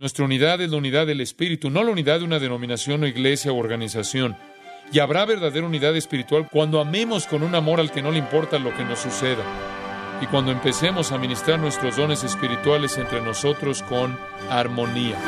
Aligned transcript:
Nuestra 0.00 0.24
unidad 0.24 0.62
es 0.62 0.70
la 0.70 0.78
unidad 0.78 1.06
del 1.06 1.20
Espíritu, 1.20 1.68
no 1.68 1.84
la 1.84 1.90
unidad 1.90 2.20
de 2.20 2.24
una 2.24 2.38
denominación 2.38 3.02
o 3.02 3.06
iglesia 3.06 3.52
o 3.52 3.58
organización. 3.58 4.34
Y 4.90 4.98
habrá 4.98 5.26
verdadera 5.26 5.66
unidad 5.66 5.94
espiritual 5.94 6.48
cuando 6.50 6.80
amemos 6.80 7.26
con 7.26 7.42
un 7.42 7.54
amor 7.54 7.80
al 7.80 7.92
que 7.92 8.00
no 8.00 8.10
le 8.10 8.16
importa 8.16 8.58
lo 8.58 8.74
que 8.74 8.82
nos 8.82 9.00
suceda. 9.00 9.44
Y 10.22 10.26
cuando 10.28 10.52
empecemos 10.52 11.12
a 11.12 11.18
ministrar 11.18 11.58
nuestros 11.58 11.98
dones 11.98 12.24
espirituales 12.24 12.96
entre 12.96 13.20
nosotros 13.20 13.82
con 13.82 14.18
armonía. 14.48 15.18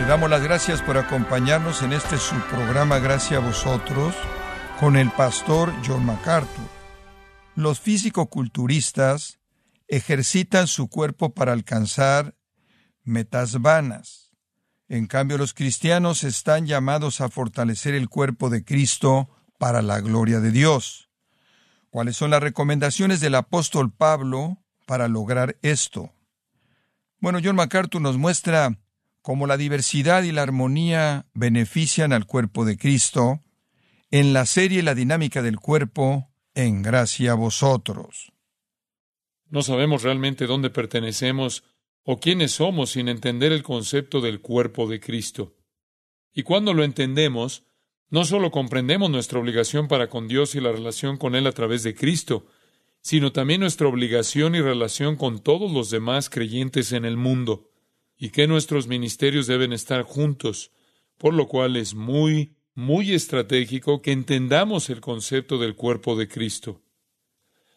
Le 0.00 0.04
damos 0.04 0.28
las 0.28 0.42
gracias 0.42 0.82
por 0.82 0.98
acompañarnos 0.98 1.80
en 1.82 1.92
este 1.92 2.18
subprograma 2.18 2.98
Gracias 2.98 3.40
a 3.40 3.46
vosotros 3.46 4.16
con 4.80 4.96
el 4.96 5.10
pastor 5.10 5.72
John 5.86 6.04
MacArthur. 6.04 6.68
Los 7.54 7.80
físico-culturistas 7.80 9.38
ejercitan 9.88 10.66
su 10.66 10.88
cuerpo 10.88 11.34
para 11.34 11.52
alcanzar 11.52 12.34
metas 13.04 13.60
vanas. 13.60 14.32
En 14.88 15.06
cambio, 15.06 15.38
los 15.38 15.54
cristianos 15.54 16.24
están 16.24 16.66
llamados 16.66 17.20
a 17.20 17.28
fortalecer 17.28 17.94
el 17.94 18.08
cuerpo 18.08 18.50
de 18.50 18.64
Cristo 18.64 19.28
para 19.58 19.82
la 19.82 20.00
gloria 20.00 20.40
de 20.40 20.50
Dios. 20.50 21.08
¿Cuáles 21.90 22.16
son 22.16 22.30
las 22.30 22.42
recomendaciones 22.42 23.20
del 23.20 23.34
apóstol 23.34 23.92
Pablo 23.92 24.58
para 24.86 25.08
lograr 25.08 25.58
esto? 25.62 26.12
Bueno, 27.20 27.38
John 27.42 27.56
MacArthur 27.56 28.00
nos 28.00 28.18
muestra 28.18 28.78
cómo 29.20 29.46
la 29.46 29.56
diversidad 29.56 30.22
y 30.22 30.32
la 30.32 30.42
armonía 30.42 31.26
benefician 31.34 32.12
al 32.12 32.26
cuerpo 32.26 32.64
de 32.64 32.76
Cristo 32.76 33.42
en 34.12 34.34
la 34.34 34.44
serie 34.44 34.82
La 34.82 34.94
dinámica 34.94 35.40
del 35.40 35.58
cuerpo, 35.58 36.28
en 36.54 36.82
gracia 36.82 37.32
a 37.32 37.34
vosotros. 37.34 38.30
No 39.48 39.62
sabemos 39.62 40.02
realmente 40.02 40.46
dónde 40.46 40.68
pertenecemos 40.68 41.64
o 42.04 42.20
quiénes 42.20 42.52
somos 42.52 42.90
sin 42.90 43.08
entender 43.08 43.52
el 43.52 43.62
concepto 43.62 44.20
del 44.20 44.42
cuerpo 44.42 44.86
de 44.86 45.00
Cristo. 45.00 45.56
Y 46.34 46.42
cuando 46.42 46.74
lo 46.74 46.84
entendemos, 46.84 47.64
no 48.10 48.26
solo 48.26 48.50
comprendemos 48.50 49.08
nuestra 49.08 49.38
obligación 49.38 49.88
para 49.88 50.10
con 50.10 50.28
Dios 50.28 50.54
y 50.54 50.60
la 50.60 50.72
relación 50.72 51.16
con 51.16 51.34
Él 51.34 51.46
a 51.46 51.52
través 51.52 51.82
de 51.82 51.94
Cristo, 51.94 52.44
sino 53.00 53.32
también 53.32 53.60
nuestra 53.60 53.88
obligación 53.88 54.54
y 54.54 54.60
relación 54.60 55.16
con 55.16 55.38
todos 55.38 55.72
los 55.72 55.88
demás 55.88 56.28
creyentes 56.28 56.92
en 56.92 57.06
el 57.06 57.16
mundo, 57.16 57.70
y 58.18 58.28
que 58.28 58.46
nuestros 58.46 58.88
ministerios 58.88 59.46
deben 59.46 59.72
estar 59.72 60.02
juntos, 60.02 60.70
por 61.16 61.32
lo 61.32 61.48
cual 61.48 61.76
es 61.76 61.94
muy, 61.94 62.56
muy 62.74 63.12
estratégico 63.12 64.00
que 64.02 64.12
entendamos 64.12 64.90
el 64.90 65.00
concepto 65.00 65.58
del 65.58 65.74
cuerpo 65.74 66.16
de 66.16 66.28
Cristo. 66.28 66.82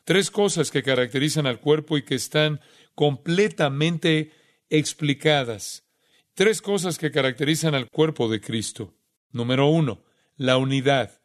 Tres 0.03 0.29
cosas 0.31 0.71
que 0.71 0.83
caracterizan 0.83 1.47
al 1.47 1.59
cuerpo 1.59 1.97
y 1.97 2.03
que 2.03 2.15
están 2.15 2.61
completamente 2.93 4.31
explicadas. 4.69 5.83
Tres 6.33 6.61
cosas 6.61 6.97
que 6.97 7.11
caracterizan 7.11 7.75
al 7.75 7.89
cuerpo 7.89 8.29
de 8.29 8.39
Cristo. 8.39 8.93
Número 9.31 9.67
uno, 9.67 10.03
la 10.37 10.57
unidad. 10.57 11.21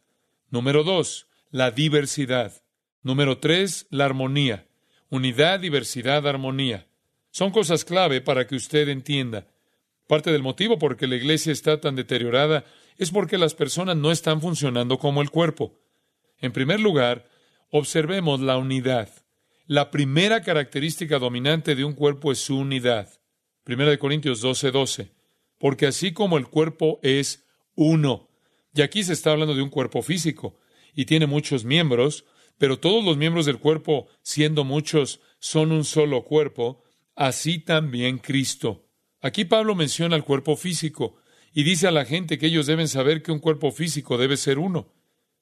Número 0.48 0.82
dos, 0.82 1.28
la 1.50 1.70
diversidad. 1.70 2.62
Número 3.02 3.38
tres, 3.38 3.86
la 3.90 4.06
armonía. 4.06 4.66
Unidad, 5.10 5.60
diversidad, 5.60 6.26
armonía. 6.26 6.86
Son 7.30 7.50
cosas 7.50 7.84
clave 7.84 8.20
para 8.20 8.46
que 8.46 8.56
usted 8.56 8.88
entienda. 8.88 9.46
Parte 10.06 10.32
del 10.32 10.42
motivo 10.42 10.78
por 10.78 10.96
que 10.96 11.06
la 11.06 11.16
iglesia 11.16 11.52
está 11.52 11.80
tan 11.80 11.96
deteriorada 11.96 12.64
es 13.00 13.10
porque 13.10 13.38
las 13.38 13.54
personas 13.54 13.96
no 13.96 14.12
están 14.12 14.42
funcionando 14.42 14.98
como 14.98 15.22
el 15.22 15.30
cuerpo. 15.30 15.80
En 16.36 16.52
primer 16.52 16.80
lugar, 16.80 17.26
observemos 17.70 18.40
la 18.40 18.58
unidad. 18.58 19.08
La 19.66 19.90
primera 19.90 20.42
característica 20.42 21.18
dominante 21.18 21.74
de 21.74 21.84
un 21.84 21.94
cuerpo 21.94 22.30
es 22.30 22.40
su 22.40 22.58
unidad. 22.58 23.08
Primera 23.64 23.90
de 23.90 23.98
Corintios 23.98 24.42
12, 24.42 24.70
12. 24.70 25.14
Porque 25.56 25.86
así 25.86 26.12
como 26.12 26.36
el 26.36 26.48
cuerpo 26.48 27.00
es 27.02 27.46
uno, 27.74 28.28
y 28.74 28.82
aquí 28.82 29.02
se 29.02 29.14
está 29.14 29.30
hablando 29.30 29.54
de 29.54 29.62
un 29.62 29.70
cuerpo 29.70 30.02
físico, 30.02 30.58
y 30.94 31.06
tiene 31.06 31.26
muchos 31.26 31.64
miembros, 31.64 32.26
pero 32.58 32.80
todos 32.80 33.02
los 33.02 33.16
miembros 33.16 33.46
del 33.46 33.60
cuerpo, 33.60 34.08
siendo 34.20 34.62
muchos, 34.62 35.20
son 35.38 35.72
un 35.72 35.84
solo 35.84 36.24
cuerpo, 36.24 36.82
así 37.14 37.60
también 37.60 38.18
Cristo. 38.18 38.90
Aquí 39.22 39.46
Pablo 39.46 39.74
menciona 39.74 40.16
el 40.16 40.24
cuerpo 40.24 40.54
físico, 40.54 41.16
y 41.52 41.64
dice 41.64 41.88
a 41.88 41.90
la 41.90 42.04
gente 42.04 42.38
que 42.38 42.46
ellos 42.46 42.66
deben 42.66 42.88
saber 42.88 43.22
que 43.22 43.32
un 43.32 43.38
cuerpo 43.38 43.72
físico 43.72 44.18
debe 44.18 44.36
ser 44.36 44.58
uno. 44.58 44.92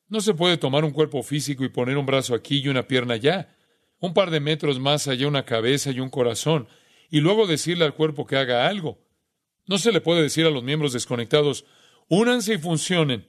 No 0.08 0.20
se 0.20 0.34
puede 0.34 0.56
tomar 0.56 0.84
un 0.84 0.92
cuerpo 0.92 1.22
físico 1.22 1.64
y 1.64 1.68
poner 1.68 1.98
un 1.98 2.06
brazo 2.06 2.34
aquí 2.34 2.60
y 2.60 2.68
una 2.68 2.88
pierna 2.88 3.14
allá, 3.14 3.54
un 4.00 4.14
par 4.14 4.30
de 4.30 4.40
metros 4.40 4.80
más 4.80 5.06
allá 5.06 5.28
una 5.28 5.44
cabeza 5.44 5.90
y 5.90 6.00
un 6.00 6.08
corazón, 6.08 6.68
y 7.10 7.20
luego 7.20 7.46
decirle 7.46 7.84
al 7.84 7.94
cuerpo 7.94 8.26
que 8.26 8.36
haga 8.36 8.68
algo. 8.68 8.98
No 9.66 9.76
se 9.76 9.92
le 9.92 10.00
puede 10.00 10.22
decir 10.22 10.46
a 10.46 10.50
los 10.50 10.62
miembros 10.62 10.94
desconectados, 10.94 11.66
únanse 12.08 12.54
y 12.54 12.58
funcionen. 12.58 13.28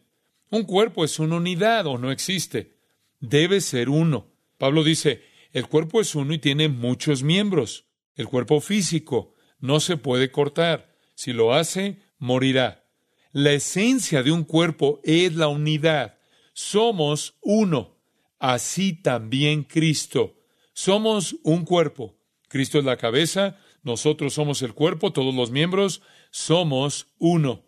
Un 0.51 0.63
cuerpo 0.63 1.03
es 1.03 1.19
una 1.19 1.35
unidad 1.35 1.85
o 1.85 1.97
no 1.97 2.11
existe. 2.11 2.77
Debe 3.19 3.59
ser 3.59 3.89
uno. 3.89 4.31
Pablo 4.57 4.83
dice, 4.83 5.23
el 5.51 5.67
cuerpo 5.67 5.99
es 5.99 6.15
uno 6.15 6.33
y 6.33 6.39
tiene 6.39 6.69
muchos 6.69 7.23
miembros. 7.23 7.85
El 8.15 8.27
cuerpo 8.27 8.61
físico 8.61 9.33
no 9.59 9.79
se 9.79 9.97
puede 9.97 10.31
cortar. 10.31 10.95
Si 11.13 11.33
lo 11.33 11.53
hace, 11.53 11.99
morirá. 12.19 12.85
La 13.31 13.51
esencia 13.53 14.21
de 14.21 14.31
un 14.31 14.43
cuerpo 14.43 14.99
es 15.03 15.35
la 15.35 15.47
unidad. 15.47 16.17
Somos 16.53 17.35
uno. 17.41 17.97
Así 18.37 18.93
también 18.93 19.63
Cristo. 19.63 20.35
Somos 20.73 21.35
un 21.43 21.65
cuerpo. 21.65 22.15
Cristo 22.47 22.79
es 22.79 22.85
la 22.85 22.97
cabeza, 22.97 23.59
nosotros 23.83 24.33
somos 24.33 24.61
el 24.61 24.73
cuerpo, 24.73 25.13
todos 25.13 25.35
los 25.35 25.51
miembros, 25.51 26.01
somos 26.31 27.07
uno. 27.19 27.65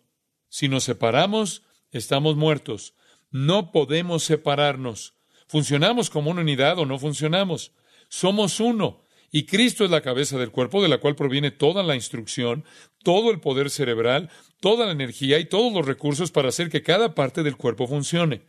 Si 0.48 0.68
nos 0.68 0.84
separamos, 0.84 1.62
estamos 1.90 2.36
muertos. 2.36 2.94
No 3.30 3.70
podemos 3.70 4.24
separarnos. 4.24 5.14
Funcionamos 5.46 6.10
como 6.10 6.30
una 6.30 6.42
unidad 6.42 6.78
o 6.78 6.86
no 6.86 6.98
funcionamos. 6.98 7.72
Somos 8.08 8.60
uno. 8.60 9.01
Y 9.34 9.46
Cristo 9.46 9.86
es 9.86 9.90
la 9.90 10.02
cabeza 10.02 10.36
del 10.36 10.50
cuerpo 10.50 10.82
de 10.82 10.90
la 10.90 10.98
cual 10.98 11.16
proviene 11.16 11.50
toda 11.50 11.82
la 11.82 11.94
instrucción, 11.94 12.64
todo 13.02 13.30
el 13.30 13.40
poder 13.40 13.70
cerebral, 13.70 14.28
toda 14.60 14.84
la 14.84 14.92
energía 14.92 15.38
y 15.38 15.46
todos 15.46 15.72
los 15.72 15.86
recursos 15.86 16.30
para 16.30 16.50
hacer 16.50 16.68
que 16.68 16.82
cada 16.82 17.14
parte 17.14 17.42
del 17.42 17.56
cuerpo 17.56 17.88
funcione. 17.88 18.42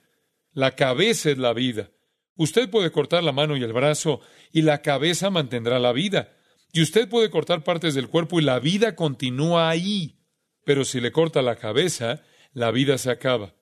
La 0.52 0.76
cabeza 0.76 1.32
es 1.32 1.38
la 1.38 1.54
vida. 1.54 1.92
Usted 2.36 2.70
puede 2.70 2.92
cortar 2.92 3.24
la 3.24 3.32
mano 3.32 3.56
y 3.56 3.64
el 3.64 3.72
brazo 3.72 4.20
y 4.52 4.64
la 4.64 4.82
cabeza 4.82 5.30
mantendrá 5.30 5.80
la 5.80 5.94
vida. 5.94 6.34
Y 6.74 6.82
usted 6.82 7.08
puede 7.08 7.30
cortar 7.30 7.64
partes 7.64 7.94
del 7.94 8.10
cuerpo 8.10 8.42
y 8.42 8.44
la 8.44 8.60
vida 8.60 8.94
continúa 8.94 9.70
ahí. 9.70 10.18
Pero 10.66 10.84
si 10.84 11.00
le 11.00 11.14
corta 11.14 11.42
la 11.42 11.56
cabeza, 11.56 12.24
la 12.52 12.72
vida 12.72 12.98
se 12.98 13.10
acaba. 13.10 13.54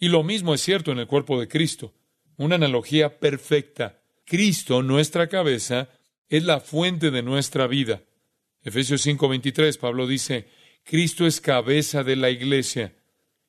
Y 0.00 0.08
lo 0.08 0.22
mismo 0.22 0.54
es 0.54 0.62
cierto 0.62 0.90
en 0.90 1.00
el 1.00 1.06
cuerpo 1.06 1.38
de 1.38 1.48
Cristo. 1.48 1.92
Una 2.38 2.54
analogía 2.54 3.20
perfecta. 3.20 4.00
Cristo, 4.24 4.82
nuestra 4.82 5.28
cabeza, 5.28 5.90
es 6.32 6.44
la 6.44 6.60
fuente 6.60 7.10
de 7.10 7.22
nuestra 7.22 7.66
vida. 7.66 8.04
Efesios 8.62 9.04
5:23, 9.06 9.76
Pablo 9.76 10.06
dice, 10.06 10.48
Cristo 10.82 11.26
es 11.26 11.42
cabeza 11.42 12.04
de 12.04 12.16
la 12.16 12.30
iglesia. 12.30 12.96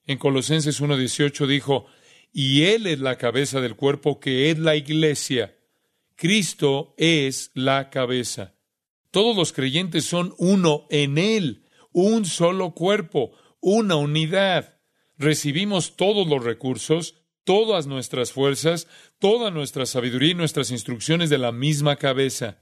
En 0.04 0.18
Colosenses 0.18 0.82
1:18 0.82 1.46
dijo, 1.46 1.86
y 2.30 2.64
Él 2.64 2.86
es 2.86 3.00
la 3.00 3.16
cabeza 3.16 3.62
del 3.62 3.74
cuerpo 3.74 4.20
que 4.20 4.50
es 4.50 4.58
la 4.58 4.76
iglesia. 4.76 5.56
Cristo 6.14 6.94
es 6.98 7.52
la 7.54 7.88
cabeza. 7.88 8.54
Todos 9.10 9.34
los 9.34 9.54
creyentes 9.54 10.04
son 10.04 10.34
uno 10.36 10.86
en 10.90 11.16
Él, 11.16 11.64
un 11.90 12.26
solo 12.26 12.74
cuerpo, 12.74 13.32
una 13.60 13.96
unidad. 13.96 14.78
Recibimos 15.16 15.96
todos 15.96 16.26
los 16.26 16.44
recursos, 16.44 17.14
todas 17.44 17.86
nuestras 17.86 18.32
fuerzas, 18.32 18.88
toda 19.18 19.50
nuestra 19.50 19.86
sabiduría 19.86 20.32
y 20.32 20.34
nuestras 20.34 20.70
instrucciones 20.70 21.30
de 21.30 21.38
la 21.38 21.50
misma 21.50 21.96
cabeza. 21.96 22.58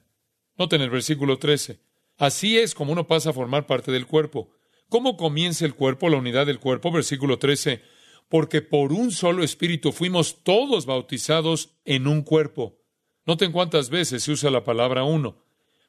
Noten 0.58 0.80
el 0.80 0.90
versículo 0.90 1.38
13. 1.38 1.80
Así 2.18 2.58
es 2.58 2.74
como 2.74 2.92
uno 2.92 3.06
pasa 3.06 3.30
a 3.30 3.32
formar 3.32 3.66
parte 3.66 3.90
del 3.90 4.06
cuerpo. 4.06 4.50
¿Cómo 4.88 5.16
comienza 5.16 5.64
el 5.64 5.74
cuerpo, 5.74 6.08
la 6.08 6.18
unidad 6.18 6.46
del 6.46 6.60
cuerpo? 6.60 6.92
Versículo 6.92 7.38
13. 7.38 7.82
Porque 8.28 8.60
por 8.62 8.92
un 8.92 9.10
solo 9.10 9.42
espíritu 9.42 9.92
fuimos 9.92 10.44
todos 10.44 10.86
bautizados 10.86 11.70
en 11.84 12.06
un 12.06 12.22
cuerpo. 12.22 12.78
Noten 13.24 13.52
cuántas 13.52 13.88
veces 13.88 14.22
se 14.22 14.32
usa 14.32 14.50
la 14.50 14.64
palabra 14.64 15.04
uno. 15.04 15.44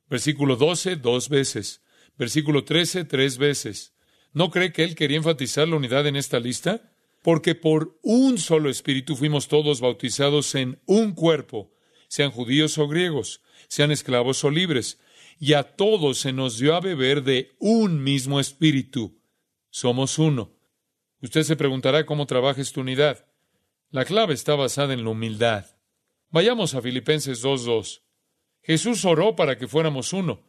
Versículo 0.09 0.55
12, 0.55 0.97
dos 0.97 1.29
veces. 1.29 1.81
Versículo 2.17 2.63
13, 2.63 3.05
tres 3.05 3.37
veces. 3.37 3.93
¿No 4.31 4.51
cree 4.51 4.71
que 4.71 4.83
él 4.83 4.95
quería 4.95 5.17
enfatizar 5.17 5.67
la 5.67 5.75
unidad 5.75 6.07
en 6.07 6.15
esta 6.15 6.39
lista? 6.39 6.93
Porque 7.21 7.55
por 7.55 7.99
un 8.03 8.37
solo 8.37 8.69
espíritu 8.69 9.15
fuimos 9.15 9.47
todos 9.47 9.81
bautizados 9.81 10.55
en 10.55 10.79
un 10.85 11.13
cuerpo, 11.13 11.72
sean 12.13 12.29
judíos 12.29 12.77
o 12.77 12.87
griegos 12.87 13.41
sean 13.73 13.91
esclavos 13.91 14.43
o 14.43 14.51
libres, 14.51 14.99
y 15.39 15.53
a 15.53 15.63
todos 15.63 16.19
se 16.19 16.31
nos 16.31 16.59
dio 16.59 16.75
a 16.75 16.79
beber 16.79 17.23
de 17.23 17.55
un 17.57 18.03
mismo 18.03 18.39
espíritu. 18.39 19.19
Somos 19.71 20.19
uno. 20.19 20.51
Usted 21.21 21.41
se 21.41 21.55
preguntará 21.55 22.05
cómo 22.05 22.27
trabaja 22.27 22.61
esta 22.61 22.81
unidad. 22.81 23.25
La 23.89 24.05
clave 24.05 24.35
está 24.35 24.53
basada 24.53 24.93
en 24.93 25.03
la 25.03 25.09
humildad. 25.09 25.65
Vayamos 26.29 26.75
a 26.75 26.83
Filipenses 26.83 27.43
2.2. 27.43 28.01
Jesús 28.61 29.03
oró 29.05 29.35
para 29.35 29.57
que 29.57 29.67
fuéramos 29.67 30.13
uno. 30.13 30.43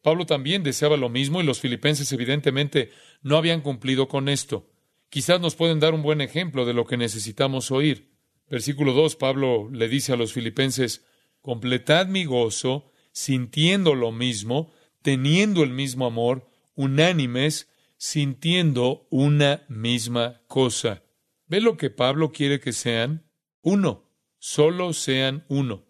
Pablo 0.00 0.24
también 0.24 0.62
deseaba 0.62 0.96
lo 0.96 1.10
mismo 1.10 1.42
y 1.42 1.44
los 1.44 1.60
filipenses 1.60 2.10
evidentemente 2.12 2.92
no 3.20 3.36
habían 3.36 3.60
cumplido 3.60 4.08
con 4.08 4.30
esto. 4.30 4.70
Quizás 5.10 5.38
nos 5.38 5.54
pueden 5.54 5.80
dar 5.80 5.92
un 5.92 6.02
buen 6.02 6.22
ejemplo 6.22 6.64
de 6.64 6.72
lo 6.72 6.86
que 6.86 6.96
necesitamos 6.96 7.70
oír. 7.70 8.10
Versículo 8.48 8.94
2, 8.94 9.16
Pablo 9.16 9.68
le 9.70 9.86
dice 9.88 10.14
a 10.14 10.16
los 10.16 10.32
filipenses, 10.32 11.04
completad 11.40 12.06
mi 12.06 12.24
gozo, 12.24 12.90
sintiendo 13.12 13.94
lo 13.94 14.12
mismo, 14.12 14.72
teniendo 15.02 15.62
el 15.62 15.70
mismo 15.70 16.06
amor, 16.06 16.48
unánimes, 16.74 17.68
sintiendo 17.96 19.06
una 19.10 19.64
misma 19.68 20.42
cosa. 20.46 21.02
¿Ve 21.46 21.60
lo 21.60 21.76
que 21.76 21.90
Pablo 21.90 22.32
quiere 22.32 22.60
que 22.60 22.72
sean? 22.72 23.26
Uno, 23.62 24.08
solo 24.38 24.92
sean 24.92 25.44
uno. 25.48 25.84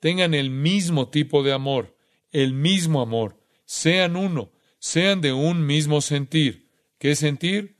Tengan 0.00 0.34
el 0.34 0.50
mismo 0.50 1.08
tipo 1.08 1.42
de 1.42 1.52
amor, 1.52 1.96
el 2.30 2.52
mismo 2.52 3.00
amor, 3.00 3.42
sean 3.64 4.16
uno, 4.16 4.52
sean 4.78 5.20
de 5.20 5.32
un 5.32 5.64
mismo 5.64 6.00
sentir. 6.00 6.68
¿Qué 6.98 7.16
sentir? 7.16 7.76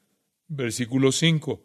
Versículo 0.48 1.12
5. 1.12 1.62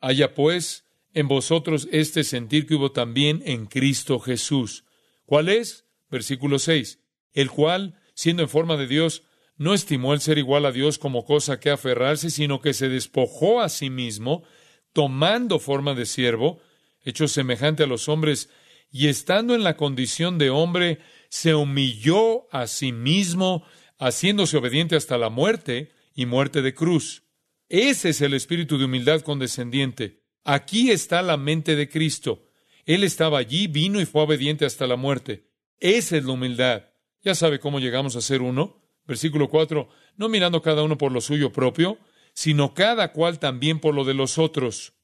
Haya 0.00 0.34
pues 0.34 0.84
en 1.14 1.28
vosotros 1.28 1.88
este 1.92 2.24
sentir 2.24 2.66
que 2.66 2.74
hubo 2.74 2.92
también 2.92 3.42
en 3.46 3.66
Cristo 3.66 4.18
Jesús. 4.18 4.84
¿Cuál 5.26 5.48
es? 5.48 5.86
Versículo 6.10 6.58
6. 6.58 7.00
El 7.32 7.50
cual, 7.50 8.00
siendo 8.14 8.42
en 8.42 8.48
forma 8.48 8.76
de 8.76 8.86
Dios, 8.86 9.22
no 9.56 9.74
estimó 9.74 10.14
el 10.14 10.20
ser 10.20 10.38
igual 10.38 10.66
a 10.66 10.72
Dios 10.72 10.98
como 10.98 11.24
cosa 11.24 11.60
que 11.60 11.70
aferrarse, 11.70 12.30
sino 12.30 12.60
que 12.60 12.74
se 12.74 12.88
despojó 12.88 13.60
a 13.60 13.68
sí 13.68 13.90
mismo, 13.90 14.44
tomando 14.92 15.58
forma 15.58 15.94
de 15.94 16.06
siervo, 16.06 16.60
hecho 17.02 17.28
semejante 17.28 17.84
a 17.84 17.86
los 17.86 18.08
hombres, 18.08 18.50
y 18.90 19.08
estando 19.08 19.54
en 19.54 19.64
la 19.64 19.76
condición 19.76 20.38
de 20.38 20.50
hombre, 20.50 21.00
se 21.28 21.54
humilló 21.54 22.52
a 22.52 22.66
sí 22.66 22.92
mismo, 22.92 23.64
haciéndose 23.98 24.56
obediente 24.56 24.96
hasta 24.96 25.18
la 25.18 25.30
muerte 25.30 25.92
y 26.14 26.26
muerte 26.26 26.62
de 26.62 26.74
cruz. 26.74 27.24
Ese 27.68 28.10
es 28.10 28.20
el 28.20 28.34
espíritu 28.34 28.78
de 28.78 28.84
humildad 28.84 29.22
condescendiente. 29.22 30.22
Aquí 30.44 30.90
está 30.90 31.22
la 31.22 31.36
mente 31.36 31.74
de 31.74 31.88
Cristo. 31.88 32.43
Él 32.86 33.04
estaba 33.04 33.38
allí, 33.38 33.66
vino 33.66 34.00
y 34.00 34.06
fue 34.06 34.22
obediente 34.22 34.64
hasta 34.64 34.86
la 34.86 34.96
muerte. 34.96 35.48
Esa 35.78 36.16
es 36.16 36.24
la 36.24 36.32
humildad. 36.32 36.84
Ya 37.22 37.34
sabe 37.34 37.58
cómo 37.58 37.80
llegamos 37.80 38.16
a 38.16 38.20
ser 38.20 38.42
uno. 38.42 38.82
Versículo 39.06 39.48
4, 39.48 39.88
no 40.16 40.28
mirando 40.28 40.62
cada 40.62 40.82
uno 40.82 40.96
por 40.96 41.12
lo 41.12 41.20
suyo 41.20 41.52
propio, 41.52 41.98
sino 42.32 42.72
cada 42.72 43.12
cual 43.12 43.38
también 43.38 43.78
por 43.78 43.94
lo 43.94 44.04
de 44.04 44.14
los 44.14 44.38
otros. 44.38 44.94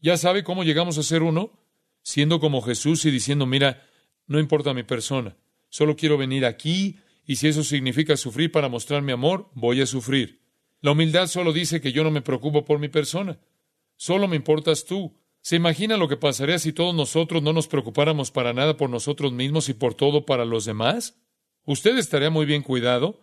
¿Ya 0.00 0.16
sabe 0.16 0.42
cómo 0.42 0.64
llegamos 0.64 0.98
a 0.98 1.02
ser 1.02 1.22
uno? 1.22 1.52
Siendo 2.02 2.40
como 2.40 2.62
Jesús 2.62 3.04
y 3.04 3.10
diciendo, 3.10 3.46
mira, 3.46 3.86
no 4.26 4.40
importa 4.40 4.74
mi 4.74 4.82
persona, 4.82 5.36
solo 5.68 5.96
quiero 5.96 6.18
venir 6.18 6.44
aquí 6.44 6.98
y 7.26 7.36
si 7.36 7.48
eso 7.48 7.64
significa 7.64 8.16
sufrir 8.16 8.52
para 8.52 8.68
mostrar 8.68 9.02
mi 9.02 9.12
amor, 9.12 9.50
voy 9.54 9.80
a 9.80 9.86
sufrir. 9.86 10.40
La 10.80 10.90
humildad 10.90 11.28
solo 11.28 11.52
dice 11.52 11.80
que 11.80 11.92
yo 11.92 12.04
no 12.04 12.10
me 12.10 12.22
preocupo 12.22 12.64
por 12.64 12.78
mi 12.78 12.88
persona. 12.88 13.38
Solo 13.96 14.28
me 14.28 14.36
importas 14.36 14.84
tú. 14.84 15.16
¿Se 15.44 15.56
imagina 15.56 15.98
lo 15.98 16.08
que 16.08 16.16
pasaría 16.16 16.58
si 16.58 16.72
todos 16.72 16.94
nosotros 16.94 17.42
no 17.42 17.52
nos 17.52 17.68
preocupáramos 17.68 18.30
para 18.30 18.54
nada 18.54 18.78
por 18.78 18.88
nosotros 18.88 19.30
mismos 19.34 19.68
y 19.68 19.74
por 19.74 19.92
todo 19.92 20.24
para 20.24 20.46
los 20.46 20.64
demás? 20.64 21.18
Usted 21.66 21.98
estaría 21.98 22.30
muy 22.30 22.46
bien 22.46 22.62
cuidado, 22.62 23.20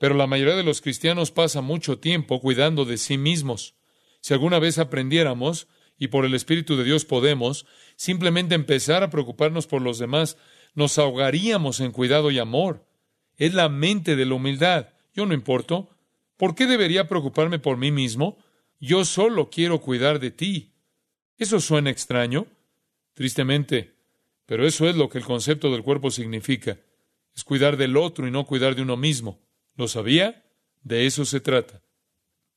pero 0.00 0.16
la 0.16 0.26
mayoría 0.26 0.56
de 0.56 0.64
los 0.64 0.80
cristianos 0.80 1.30
pasa 1.30 1.60
mucho 1.60 2.00
tiempo 2.00 2.40
cuidando 2.40 2.84
de 2.84 2.98
sí 2.98 3.16
mismos. 3.16 3.76
Si 4.20 4.34
alguna 4.34 4.58
vez 4.58 4.78
aprendiéramos, 4.78 5.68
y 5.96 6.08
por 6.08 6.24
el 6.24 6.34
Espíritu 6.34 6.76
de 6.76 6.82
Dios 6.82 7.04
podemos, 7.04 7.64
simplemente 7.94 8.56
empezar 8.56 9.04
a 9.04 9.10
preocuparnos 9.10 9.68
por 9.68 9.82
los 9.82 10.00
demás, 10.00 10.36
nos 10.74 10.98
ahogaríamos 10.98 11.78
en 11.78 11.92
cuidado 11.92 12.32
y 12.32 12.40
amor. 12.40 12.88
Es 13.36 13.54
la 13.54 13.68
mente 13.68 14.16
de 14.16 14.26
la 14.26 14.34
humildad. 14.34 14.88
Yo 15.14 15.26
no 15.26 15.34
importo. 15.34 15.90
¿Por 16.36 16.56
qué 16.56 16.66
debería 16.66 17.06
preocuparme 17.06 17.60
por 17.60 17.76
mí 17.76 17.92
mismo? 17.92 18.36
Yo 18.80 19.04
solo 19.04 19.48
quiero 19.48 19.80
cuidar 19.80 20.18
de 20.18 20.32
ti. 20.32 20.70
¿Eso 21.40 21.58
suena 21.58 21.88
extraño? 21.88 22.46
Tristemente, 23.14 23.94
pero 24.44 24.66
eso 24.66 24.86
es 24.90 24.94
lo 24.94 25.08
que 25.08 25.16
el 25.16 25.24
concepto 25.24 25.72
del 25.72 25.82
cuerpo 25.82 26.10
significa. 26.10 26.78
Es 27.34 27.44
cuidar 27.44 27.78
del 27.78 27.96
otro 27.96 28.28
y 28.28 28.30
no 28.30 28.44
cuidar 28.44 28.74
de 28.74 28.82
uno 28.82 28.98
mismo. 28.98 29.40
¿Lo 29.74 29.88
sabía? 29.88 30.44
De 30.82 31.06
eso 31.06 31.24
se 31.24 31.40
trata. 31.40 31.82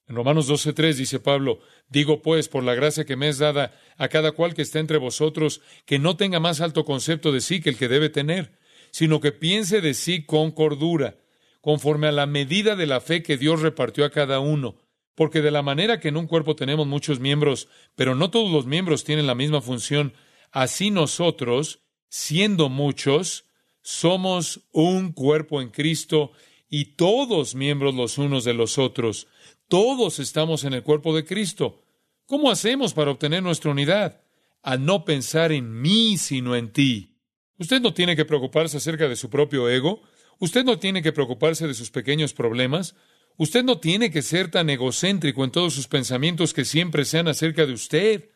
En 0.06 0.18
Romanos 0.18 0.50
12.3 0.50 0.96
dice 0.96 1.22
Pablo, 1.22 1.62
digo 1.88 2.22
pues, 2.22 2.50
por 2.50 2.66
la 2.66 2.76
gracia 2.76 3.06
que 3.06 3.16
me 3.16 3.30
es 3.30 3.38
dada 3.38 3.74
a 3.96 4.10
cada 4.10 4.34
cual 4.34 4.54
que 4.54 4.64
esté 4.64 4.80
entre 4.80 4.98
vosotros, 4.98 5.62
que 5.86 5.98
no 5.98 6.18
tenga 6.18 6.42
más 6.42 6.60
alto 6.60 6.84
concepto 6.84 7.32
de 7.32 7.40
sí 7.40 7.62
que 7.62 7.70
el 7.70 7.78
que 7.78 7.88
debe 7.88 8.10
tener, 8.10 8.60
sino 8.92 9.22
que 9.22 9.32
piense 9.32 9.80
de 9.80 9.94
sí 9.94 10.26
con 10.26 10.52
cordura, 10.52 11.16
conforme 11.62 12.08
a 12.08 12.12
la 12.12 12.26
medida 12.26 12.76
de 12.76 12.88
la 12.88 13.00
fe 13.00 13.24
que 13.24 13.38
Dios 13.38 13.62
repartió 13.62 14.04
a 14.04 14.10
cada 14.10 14.42
uno 14.42 14.83
porque 15.16 15.42
de 15.42 15.52
la 15.52 15.62
manera 15.62 16.00
que 16.00 16.10
en 16.10 16.18
un 16.18 16.28
cuerpo 16.28 16.56
tenemos 16.56 16.88
muchos 16.88 17.20
miembros, 17.20 17.68
pero 17.96 18.16
no 18.16 18.30
todos 18.30 18.52
los 18.52 18.66
miembros 18.66 19.04
tienen 19.04 19.28
la 19.28 19.36
misma 19.36 19.62
función, 19.62 20.14
así 20.52 20.92
nosotros, 20.92 21.82
siendo 22.10 22.70
muchos, 22.70 23.46
somos 23.82 24.62
un 24.72 25.12
cuerpo 25.12 25.62
en 25.62 25.70
Cristo 25.70 26.32
y 26.70 26.96
todos 26.96 27.54
miembros 27.54 27.94
los 27.94 28.18
unos 28.18 28.44
de 28.44 28.54
los 28.54 28.78
otros. 28.78 29.28
Todos 29.68 30.20
estamos 30.20 30.64
en 30.64 30.74
el 30.74 30.84
cuerpo 30.84 31.16
de 31.16 31.26
Cristo. 31.26 31.84
¿Cómo 32.26 32.50
hacemos 32.50 32.94
para 32.94 33.12
obtener 33.12 33.44
nuestra 33.44 33.72
unidad? 33.72 34.22
A 34.62 34.78
no 34.78 35.04
pensar 35.04 35.52
en 35.52 35.82
mí, 35.82 36.18
sino 36.18 36.56
en 36.56 36.72
ti. 36.72 37.18
Usted 37.60 37.82
no 37.82 37.94
tiene 37.94 38.16
que 38.16 38.26
preocuparse 38.26 38.78
acerca 38.78 39.08
de 39.08 39.16
su 39.16 39.30
propio 39.30 39.70
ego. 39.70 40.02
Usted 40.40 40.64
no 40.64 40.80
tiene 40.80 41.02
que 41.04 41.12
preocuparse 41.12 41.68
de 41.68 41.74
sus 41.74 41.92
pequeños 41.92 42.34
problemas. 42.34 42.96
Usted 43.38 43.64
no 43.64 43.80
tiene 43.80 44.12
que 44.12 44.22
ser 44.22 44.52
tan 44.52 44.70
egocéntrico 44.70 45.44
en 45.44 45.52
todos 45.52 45.74
sus 45.74 45.88
pensamientos 45.88 46.54
que 46.54 46.66
siempre 46.66 47.06
sean 47.06 47.28
acerca 47.28 47.66
de 47.66 47.74
usted. 47.74 48.30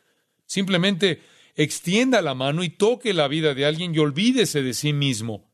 Simplemente 0.46 1.22
extienda 1.56 2.22
la 2.22 2.34
mano 2.34 2.64
y 2.64 2.70
toque 2.70 3.14
la 3.14 3.28
vida 3.28 3.54
de 3.54 3.66
alguien 3.66 3.94
y 3.94 4.00
olvídese 4.00 4.64
de 4.64 4.74
sí 4.74 4.94
mismo. 4.94 5.54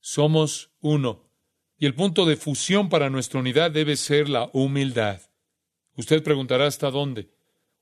Somos 0.00 0.72
uno. 0.80 1.30
Y 1.78 1.86
el 1.86 1.94
punto 1.94 2.26
de 2.26 2.36
fusión 2.36 2.88
para 2.88 3.10
nuestra 3.10 3.40
unidad 3.40 3.70
debe 3.70 3.96
ser 3.96 4.28
la 4.28 4.50
humildad. 4.52 5.20
Usted 5.96 6.22
preguntará 6.22 6.66
hasta 6.66 6.90
dónde. 6.90 7.30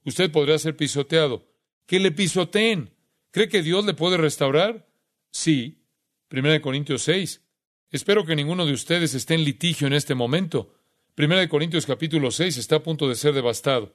Usted 0.04 0.30
podrá 0.30 0.58
ser 0.58 0.76
pisoteado. 0.76 1.48
Que 1.86 1.98
le 2.00 2.12
pisoteen. 2.12 2.94
¿Cree 3.30 3.48
que 3.48 3.62
Dios 3.62 3.84
le 3.84 3.94
puede 3.94 4.16
restaurar? 4.16 4.88
Sí. 5.30 5.84
Primera 6.28 6.54
de 6.54 6.60
Corintios 6.60 7.02
6. 7.02 7.42
Espero 7.90 8.24
que 8.24 8.36
ninguno 8.36 8.66
de 8.66 8.72
ustedes 8.72 9.14
esté 9.14 9.34
en 9.34 9.44
litigio 9.44 9.86
en 9.86 9.92
este 9.92 10.14
momento. 10.14 10.74
Primera 11.14 11.42
de 11.42 11.48
Corintios 11.50 11.84
capítulo 11.84 12.30
6 12.30 12.56
está 12.56 12.76
a 12.76 12.82
punto 12.82 13.06
de 13.06 13.16
ser 13.16 13.34
devastado. 13.34 13.92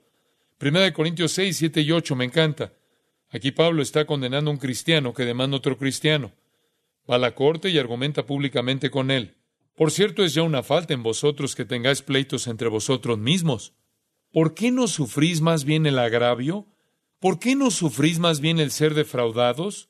Primera 0.59 0.85
de 0.85 0.93
Corintios 0.93 1.31
6, 1.31 1.57
7 1.57 1.81
y 1.81 1.91
8 1.91 2.15
me 2.15 2.25
encanta. 2.25 2.73
Aquí 3.31 3.49
Pablo 3.49 3.81
está 3.81 4.05
condenando 4.05 4.51
a 4.51 4.53
un 4.53 4.59
cristiano 4.59 5.15
que 5.15 5.25
demanda 5.25 5.57
otro 5.57 5.79
cristiano. 5.79 6.31
Va 7.09 7.15
a 7.15 7.17
la 7.17 7.33
corte 7.33 7.69
y 7.69 7.79
argumenta 7.79 8.27
públicamente 8.27 8.91
con 8.91 9.09
él. 9.09 9.35
Por 9.75 9.89
cierto, 9.89 10.23
es 10.23 10.35
ya 10.35 10.43
una 10.43 10.61
falta 10.61 10.93
en 10.93 11.01
vosotros 11.01 11.55
que 11.55 11.65
tengáis 11.65 12.03
pleitos 12.03 12.45
entre 12.45 12.67
vosotros 12.67 13.17
mismos. 13.17 13.73
¿Por 14.31 14.53
qué 14.53 14.69
no 14.69 14.87
sufrís 14.87 15.41
más 15.41 15.65
bien 15.65 15.87
el 15.87 15.97
agravio? 15.97 16.67
¿Por 17.19 17.39
qué 17.39 17.55
no 17.55 17.71
sufrís 17.71 18.19
más 18.19 18.41
bien 18.41 18.59
el 18.59 18.69
ser 18.69 18.93
defraudados? 18.93 19.89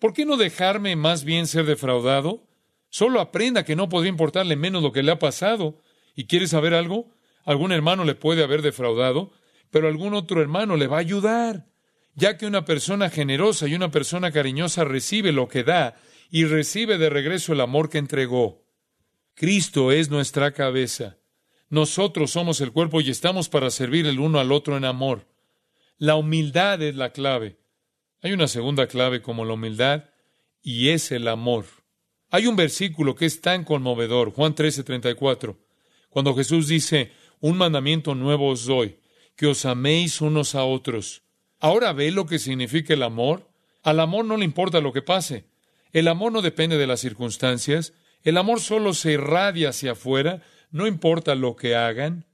¿Por 0.00 0.12
qué 0.12 0.24
no 0.24 0.36
dejarme 0.36 0.96
más 0.96 1.22
bien 1.22 1.46
ser 1.46 1.66
defraudado? 1.66 2.48
Solo 2.88 3.20
aprenda 3.20 3.64
que 3.64 3.76
no 3.76 3.88
podría 3.88 4.10
importarle 4.10 4.56
menos 4.56 4.82
lo 4.82 4.90
que 4.90 5.04
le 5.04 5.12
ha 5.12 5.20
pasado 5.20 5.80
¿Y 6.14 6.26
quiere 6.26 6.46
saber 6.46 6.74
algo? 6.74 7.10
Algún 7.44 7.72
hermano 7.72 8.04
le 8.04 8.14
puede 8.14 8.42
haber 8.42 8.62
defraudado, 8.62 9.32
pero 9.70 9.88
algún 9.88 10.14
otro 10.14 10.40
hermano 10.40 10.76
le 10.76 10.86
va 10.86 10.98
a 10.98 11.00
ayudar, 11.00 11.66
ya 12.14 12.36
que 12.36 12.46
una 12.46 12.64
persona 12.64 13.10
generosa 13.10 13.66
y 13.66 13.74
una 13.74 13.90
persona 13.90 14.30
cariñosa 14.30 14.84
recibe 14.84 15.32
lo 15.32 15.48
que 15.48 15.64
da 15.64 15.96
y 16.30 16.44
recibe 16.44 16.96
de 16.96 17.10
regreso 17.10 17.52
el 17.52 17.60
amor 17.60 17.90
que 17.90 17.98
entregó. 17.98 18.64
Cristo 19.34 19.90
es 19.90 20.10
nuestra 20.10 20.52
cabeza. 20.52 21.18
Nosotros 21.68 22.30
somos 22.30 22.60
el 22.60 22.72
cuerpo 22.72 23.00
y 23.00 23.10
estamos 23.10 23.48
para 23.48 23.70
servir 23.70 24.06
el 24.06 24.20
uno 24.20 24.38
al 24.38 24.52
otro 24.52 24.76
en 24.76 24.84
amor. 24.84 25.26
La 25.98 26.14
humildad 26.14 26.80
es 26.82 26.94
la 26.94 27.10
clave. 27.10 27.58
Hay 28.22 28.32
una 28.32 28.48
segunda 28.48 28.86
clave 28.86 29.22
como 29.22 29.44
la 29.44 29.54
humildad 29.54 30.04
y 30.62 30.90
es 30.90 31.10
el 31.10 31.26
amor. 31.28 31.66
Hay 32.30 32.46
un 32.46 32.56
versículo 32.56 33.14
que 33.14 33.26
es 33.26 33.40
tan 33.40 33.64
conmovedor, 33.64 34.30
Juan 34.30 34.54
13:34. 34.54 35.63
Cuando 36.14 36.36
Jesús 36.36 36.68
dice, 36.68 37.10
un 37.40 37.58
mandamiento 37.58 38.14
nuevo 38.14 38.48
os 38.48 38.66
doy, 38.66 39.00
que 39.34 39.48
os 39.48 39.64
améis 39.64 40.20
unos 40.20 40.54
a 40.54 40.62
otros. 40.62 41.24
Ahora 41.58 41.92
ve 41.92 42.12
lo 42.12 42.24
que 42.24 42.38
significa 42.38 42.94
el 42.94 43.02
amor. 43.02 43.50
Al 43.82 43.98
amor 43.98 44.24
no 44.24 44.36
le 44.36 44.44
importa 44.44 44.80
lo 44.80 44.92
que 44.92 45.02
pase. 45.02 45.46
El 45.92 46.06
amor 46.06 46.30
no 46.30 46.40
depende 46.40 46.78
de 46.78 46.86
las 46.86 47.00
circunstancias. 47.00 47.94
El 48.22 48.36
amor 48.36 48.60
solo 48.60 48.94
se 48.94 49.10
irradia 49.10 49.70
hacia 49.70 49.92
afuera, 49.92 50.40
no 50.70 50.86
importa 50.86 51.34
lo 51.34 51.56
que 51.56 51.74
hagan. 51.74 52.26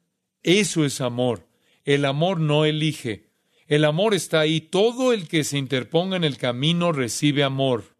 Eso 0.43 0.85
es 0.85 1.01
amor. 1.01 1.49
El 1.87 2.05
amor 2.05 2.39
no 2.39 2.67
elige. 2.67 3.31
El 3.67 3.87
amor 3.87 4.13
está 4.13 4.41
ahí. 4.41 4.61
Todo 4.61 5.15
el 5.15 5.27
que 5.27 5.43
se 5.43 5.57
interponga 5.57 6.19
en 6.19 6.25
el 6.25 6.37
camino 6.37 6.93
recibe 6.93 7.45
amor. 7.45 7.97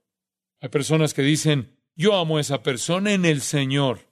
Hay 0.61 0.69
personas 0.69 1.15
que 1.15 1.23
dicen, 1.23 1.75
yo 1.97 2.17
amo 2.17 2.37
a 2.37 2.43
esa 2.43 2.63
persona 2.63 3.15
en 3.15 3.25
el 3.25 3.41
Señor, 3.41 4.10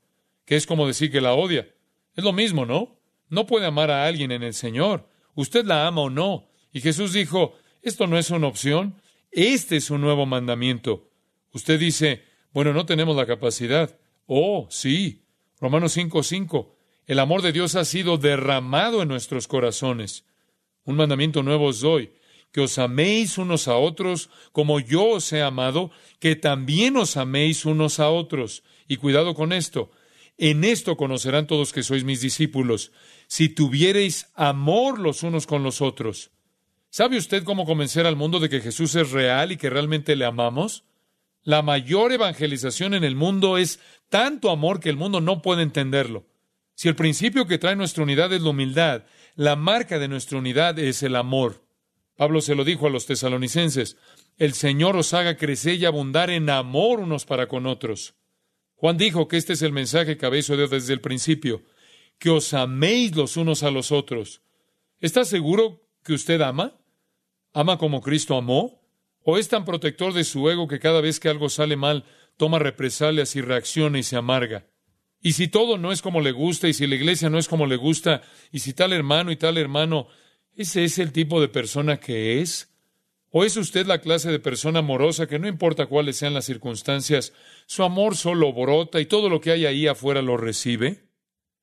que 0.49 0.57
es 0.57 0.67
como 0.67 0.87
decir 0.87 1.13
que 1.13 1.21
la 1.21 1.35
odia. 1.35 1.69
Es 2.17 2.25
lo 2.25 2.33
mismo, 2.33 2.65
¿no? 2.65 2.97
No 3.29 3.47
puede 3.47 3.67
amar 3.67 3.91
a 3.91 4.07
alguien 4.07 4.33
en 4.33 4.43
el 4.43 4.55
Señor. 4.55 5.07
Usted 5.35 5.67
la 5.67 5.87
ama 5.87 6.01
o 6.01 6.09
no. 6.09 6.49
Y 6.73 6.81
Jesús 6.81 7.13
dijo, 7.13 7.55
esto 7.83 8.07
no 8.07 8.17
es 8.17 8.31
una 8.31 8.47
opción, 8.47 8.95
este 9.31 9.77
es 9.77 9.91
un 9.91 10.01
nuevo 10.01 10.25
mandamiento. 10.25 11.11
Usted 11.53 11.79
dice, 11.79 12.25
bueno, 12.51 12.73
no 12.73 12.87
tenemos 12.87 13.15
la 13.15 13.27
capacidad. 13.27 13.99
Oh, 14.25 14.67
sí. 14.71 15.27
Romanos 15.61 15.95
5:5. 15.95 16.71
El 17.05 17.19
amor 17.19 17.43
de 17.43 17.53
Dios 17.53 17.75
ha 17.75 17.85
sido 17.85 18.17
derramado 18.17 19.03
en 19.03 19.09
nuestros 19.09 19.49
corazones. 19.49 20.25
Un 20.85 20.97
mandamiento 20.97 21.43
nuevo 21.43 21.67
os 21.67 21.81
doy, 21.81 22.15
que 22.53 22.63
os 22.63 22.79
améis 22.79 23.37
unos 23.37 23.69
a 23.69 23.77
otros 23.77 24.31
como 24.53 24.81
yo 24.81 25.11
os 25.11 25.31
he 25.31 25.43
amado, 25.43 25.91
que 26.21 26.37
también 26.37 26.97
os 26.97 27.19
améis 27.19 27.67
unos 27.67 28.01
a 28.01 28.09
otros. 28.09 28.63
Y 28.89 28.97
cuidado 28.97 29.35
con 29.35 29.53
esto. 29.53 29.91
En 30.39 30.63
esto 30.63 30.97
conocerán 30.97 31.49
todos 31.49 31.73
que 31.73 31.83
sois 31.83 32.05
mis 32.05 32.21
discípulos, 32.21 32.93
si 33.27 33.49
tuviereis 33.49 34.31
amor 34.35 35.01
los 35.01 35.25
unos 35.25 35.49
con 35.49 35.65
los 35.65 35.83
otros. 35.83 36.31
¿Sabe 36.91 37.19
usted 37.19 37.43
cómo 37.43 37.67
convencer 37.67 38.07
al 38.07 38.15
mundo 38.15 38.39
de 38.39 38.49
que 38.49 38.61
Jesús 38.61 38.95
es 38.95 39.11
real 39.11 39.51
y 39.51 39.57
que 39.57 39.69
realmente 39.69 40.15
le 40.15 40.25
amamos? 40.25 40.85
La 41.43 41.63
mayor 41.63 42.13
evangelización 42.13 42.95
en 42.95 43.03
el 43.03 43.17
mundo 43.17 43.59
es 43.59 43.81
tanto 44.09 44.51
amor 44.51 44.79
que 44.79 44.91
el 44.91 44.97
mundo 44.97 45.21
no 45.21 45.43
puede 45.43 45.63
entenderlo. 45.63 46.27
Si 46.75 46.87
el 46.89 46.95
principio 46.95 47.49
que 47.49 47.59
trae 47.59 47.75
nuestra 47.75 48.05
unidad 48.05 48.33
es 48.33 48.41
la 48.41 48.51
humildad, 48.51 49.05
la 49.35 49.57
marca 49.57 49.99
de 49.99 50.07
nuestra 50.07 50.39
unidad 50.39 50.79
es 50.79 51.03
el 51.03 51.17
amor. 51.17 51.65
Pablo 52.17 52.41
se 52.41 52.55
lo 52.55 52.65
dijo 52.65 52.87
a 52.87 52.91
los 52.91 53.07
tesalonicenses, 53.07 53.97
el 54.37 54.55
Señor 54.55 54.97
os 54.97 55.15
haga 55.15 55.37
crecer 55.37 55.75
y 55.75 55.85
abundar 55.85 56.31
en 56.31 56.49
amor 56.49 57.01
unos 57.01 57.25
para 57.25 57.49
con 57.49 57.67
otros. 57.67 58.15
Juan 58.79 58.97
dijo 58.97 59.27
que 59.27 59.37
este 59.37 59.55
es 59.55 59.63
el 59.63 59.73
mensaje 59.73 60.17
que 60.17 60.25
habéis 60.25 60.49
oído 60.51 60.69
desde 60.69 60.93
el 60.93 61.01
principio, 61.01 61.65
que 62.21 62.31
os 62.31 62.55
améis 62.55 63.17
los 63.17 63.37
unos 63.37 63.65
a 63.65 63.73
los 63.73 63.91
otros. 63.91 64.41
¿Está 65.01 65.25
seguro 65.25 65.85
que 66.05 66.13
usted 66.13 66.41
ama? 66.41 66.79
¿Ama 67.53 67.77
como 67.77 68.01
Cristo 68.01 68.37
amó? 68.37 68.81
¿O 69.25 69.37
es 69.37 69.49
tan 69.49 69.65
protector 69.65 70.13
de 70.13 70.23
su 70.23 70.49
ego 70.49 70.69
que 70.69 70.79
cada 70.79 71.01
vez 71.01 71.19
que 71.19 71.29
algo 71.29 71.49
sale 71.49 71.75
mal 71.75 72.05
toma 72.37 72.61
represalias 72.61 73.35
y 73.35 73.41
reacciona 73.41 73.99
y 73.99 74.05
se 74.05 74.15
amarga? 74.15 74.69
Y 75.21 75.33
si 75.33 75.49
todo 75.49 75.77
no 75.77 75.91
es 75.91 76.01
como 76.01 76.21
le 76.21 76.31
gusta, 76.31 76.69
y 76.69 76.73
si 76.73 76.87
la 76.87 76.95
iglesia 76.95 77.29
no 77.31 77.39
es 77.39 77.49
como 77.49 77.67
le 77.67 77.75
gusta, 77.75 78.23
y 78.53 78.61
si 78.61 78.75
tal 78.75 78.93
hermano 78.93 79.33
y 79.33 79.37
tal 79.37 79.59
hermano, 79.59 80.07
¿ese 80.55 80.85
es 80.85 81.01
el 81.01 81.11
tipo 81.11 81.41
de 81.41 81.49
persona 81.49 81.99
que 81.99 82.41
es? 82.41 82.73
¿O 83.31 83.45
es 83.45 83.57
usted 83.57 83.87
la 83.87 84.01
clase 84.01 84.31
de 84.31 84.39
persona 84.39 84.79
amorosa 84.79 85.27
que 85.27 85.39
no 85.39 85.49
importa 85.49 85.87
cuáles 85.87 86.17
sean 86.17 86.33
las 86.33 86.47
circunstancias, 86.47 87.35
su 87.67 87.83
amor 87.83 88.17
solo 88.17 88.53
brota 88.53 89.01
y 89.01 89.07
todo 89.07 89.29
lo 89.29 89.41
que 89.41 89.51
hay 89.51 89.67
ahí 89.67 89.87
afuera 89.87 90.23
lo 90.23 90.37
recibe? 90.37 91.09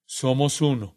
Somos 0.05 0.62
uno. 0.62 0.95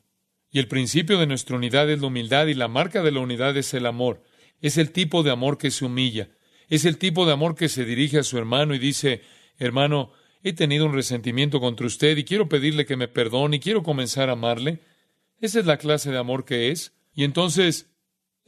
Y 0.50 0.58
el 0.58 0.68
principio 0.68 1.18
de 1.18 1.26
nuestra 1.26 1.56
unidad 1.56 1.90
es 1.90 2.00
la 2.00 2.06
humildad 2.06 2.46
y 2.46 2.54
la 2.54 2.68
marca 2.68 3.02
de 3.02 3.12
la 3.12 3.20
unidad 3.20 3.56
es 3.56 3.72
el 3.72 3.86
amor. 3.86 4.22
Es 4.60 4.76
el 4.76 4.92
tipo 4.92 5.22
de 5.22 5.30
amor 5.30 5.56
que 5.56 5.70
se 5.70 5.84
humilla. 5.84 6.30
Es 6.68 6.84
el 6.84 6.98
tipo 6.98 7.24
de 7.24 7.32
amor 7.32 7.54
que 7.54 7.68
se 7.68 7.84
dirige 7.84 8.18
a 8.18 8.22
su 8.22 8.36
hermano 8.36 8.74
y 8.74 8.78
dice, 8.78 9.22
hermano, 9.56 10.12
he 10.42 10.52
tenido 10.52 10.84
un 10.84 10.94
resentimiento 10.94 11.60
contra 11.60 11.86
usted 11.86 12.16
y 12.16 12.24
quiero 12.24 12.48
pedirle 12.48 12.84
que 12.84 12.96
me 12.96 13.08
perdone 13.08 13.56
y 13.56 13.60
quiero 13.60 13.82
comenzar 13.82 14.28
a 14.28 14.32
amarle. 14.32 14.80
Esa 15.40 15.60
es 15.60 15.66
la 15.66 15.78
clase 15.78 16.10
de 16.10 16.18
amor 16.18 16.44
que 16.44 16.70
es. 16.70 16.92
Y 17.14 17.24
entonces 17.24 17.90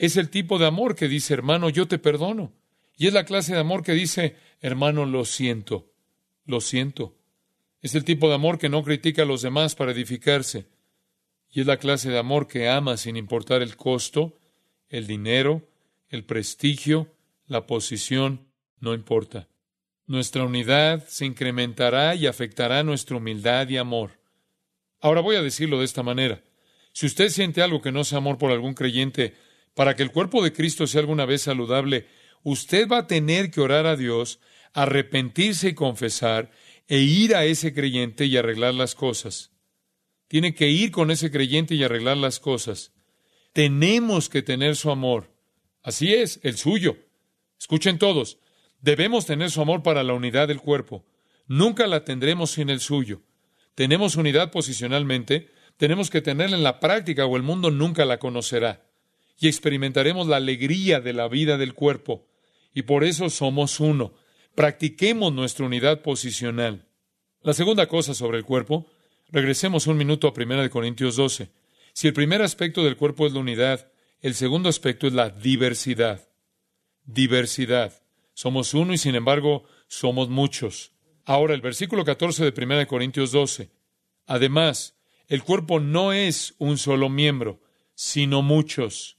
es 0.01 0.17
el 0.17 0.31
tipo 0.31 0.59
de 0.59 0.65
amor 0.65 0.97
que 0.97 1.09
dice, 1.09 1.35
hermano, 1.35 1.69
yo 1.69 1.87
te 1.87 1.99
perdono. 1.99 2.55
Y 2.97 3.07
es 3.07 3.13
la 3.13 3.27
clase 3.27 3.53
de 3.53 3.61
amor 3.61 3.83
que 3.83 3.93
dice, 3.93 4.35
hermano, 4.63 5.05
lo 5.05 5.27
siento, 5.27 5.93
lo 6.47 6.63
siento. 6.63 7.19
Es 7.83 7.95
el 7.95 8.03
tipo 8.05 8.31
de 8.31 8.35
amor 8.35 8.59
que 8.59 8.71
no 8.71 8.83
critica 8.83 9.23
a 9.23 9.27
los 9.27 9.43
demás 9.43 9.75
para 9.75 9.93
edificarse. 9.93 10.67
Y 11.51 11.61
es 11.61 11.67
la 11.67 11.77
clase 11.77 12.09
de 12.09 12.19
amor 12.19 12.47
que 12.49 12.67
ama 12.67 12.97
sin 12.97 13.19
importar 13.19 13.61
el 13.61 13.77
costo, 13.77 14.39
el 14.89 15.07
dinero, 15.07 15.69
el 16.09 16.25
prestigio, 16.25 17.13
la 17.47 17.67
posición, 17.67 18.47
no 18.79 18.95
importa. 18.95 19.49
Nuestra 20.07 20.45
unidad 20.45 21.07
se 21.09 21.27
incrementará 21.27 22.15
y 22.15 22.27
afectará 22.27 22.83
nuestra 22.85 23.19
humildad 23.19 23.69
y 23.69 23.77
amor. 23.77 24.13
Ahora 25.03 25.21
voy 25.21 25.37
a 25.37 25.43
decirlo 25.43 25.79
de 25.79 25.85
esta 25.85 26.03
manera. 26.03 26.43
Si 26.93 27.05
usted 27.05 27.29
siente 27.29 27.61
algo 27.61 27.83
que 27.83 27.93
no 27.93 28.03
sea 28.03 28.17
amor 28.17 28.39
por 28.39 28.51
algún 28.51 28.73
creyente, 28.73 29.35
para 29.81 29.97
que 29.97 30.03
el 30.03 30.13
cuerpo 30.13 30.45
de 30.45 30.53
Cristo 30.53 30.87
sea 30.87 31.01
alguna 31.01 31.25
vez 31.25 31.41
saludable, 31.41 32.07
usted 32.43 32.87
va 32.87 32.99
a 32.99 33.07
tener 33.07 33.51
que 33.51 33.63
orar 33.63 33.87
a 33.87 33.97
Dios, 33.97 34.39
arrepentirse 34.75 35.71
y 35.71 35.75
confesar, 35.75 36.51
e 36.87 36.99
ir 36.99 37.35
a 37.35 37.47
ese 37.47 37.73
creyente 37.73 38.27
y 38.27 38.37
arreglar 38.37 38.75
las 38.75 38.95
cosas. 38.95 39.53
Tiene 40.29 40.55
que 40.55 40.69
ir 40.69 40.91
con 40.91 41.11
ese 41.11 41.31
creyente 41.31 41.77
y 41.77 41.83
arreglar 41.83 42.19
las 42.19 42.41
cosas. 42.41 42.93
Tenemos 43.55 44.29
que 44.29 44.43
tener 44.43 44.77
su 44.77 44.91
amor. 44.91 45.33
Así 45.83 46.13
es, 46.13 46.41
el 46.43 46.59
suyo. 46.59 46.99
Escuchen 47.59 47.97
todos. 47.99 48.37
Debemos 48.83 49.25
tener 49.25 49.51
su 49.51 49.63
amor 49.63 49.83
para 49.83 50.03
la 50.03 50.13
unidad 50.13 50.49
del 50.49 50.61
cuerpo. 50.61 51.07
Nunca 51.47 51.87
la 51.87 52.05
tendremos 52.05 52.51
sin 52.51 52.69
el 52.69 52.81
suyo. 52.81 53.23
Tenemos 53.75 54.17
unidad 54.17 54.51
posicionalmente, 54.51 55.49
tenemos 55.79 56.11
que 56.11 56.21
tenerla 56.21 56.59
en 56.59 56.65
la 56.65 56.81
práctica 56.81 57.25
o 57.25 57.35
el 57.39 57.43
mundo 57.43 57.71
nunca 57.71 58.05
la 58.05 58.19
conocerá. 58.19 58.90
Y 59.41 59.49
experimentaremos 59.49 60.29
la 60.29 60.37
alegría 60.37 61.01
de 61.01 61.13
la 61.13 61.27
vida 61.27 61.59
del 61.59 61.75
cuerpo. 61.75 62.29
Y 62.73 62.83
por 62.83 63.03
eso 63.03 63.29
somos 63.29 63.81
uno. 63.81 64.15
Practiquemos 64.55 65.33
nuestra 65.33 65.67
unidad 65.67 66.03
posicional. 66.03 66.87
La 67.43 67.55
segunda 67.55 67.89
cosa 67.89 68.15
sobre 68.15 68.39
el 68.39 68.45
cuerpo 68.45 68.87
Regresemos 69.33 69.87
un 69.87 69.97
minuto 69.97 70.27
a 70.27 70.33
1 70.37 70.71
Corintios 70.71 71.15
12. 71.15 71.51
Si 71.93 72.09
el 72.09 72.15
primer 72.15 72.43
aspecto 72.43 72.83
del 72.83 72.97
cuerpo 72.97 73.27
es 73.27 73.33
la 73.33 73.39
unidad, 73.39 73.93
el 74.21 74.35
segundo 74.35 74.69
aspecto 74.69 75.07
es 75.07 75.13
la 75.13 75.31
diversidad. 75.31 76.29
Diversidad. 77.05 78.03
Somos 78.35 78.75
uno 78.75 78.93
y 78.93 78.99
sin 78.99 79.15
embargo 79.15 79.65
somos 79.87 80.29
muchos. 80.29 80.93
Ahora 81.25 81.55
el 81.55 81.61
versículo 81.61 82.05
14 82.05 82.51
de 82.51 82.65
1 82.65 82.87
Corintios 82.89 83.31
12. 83.31 83.71
Además, 84.27 84.99
el 85.29 85.45
cuerpo 85.45 85.79
no 85.79 86.13
es 86.13 86.57
un 86.59 86.77
solo 86.77 87.09
miembro, 87.09 87.61
sino 87.95 88.43
muchos. 88.43 89.17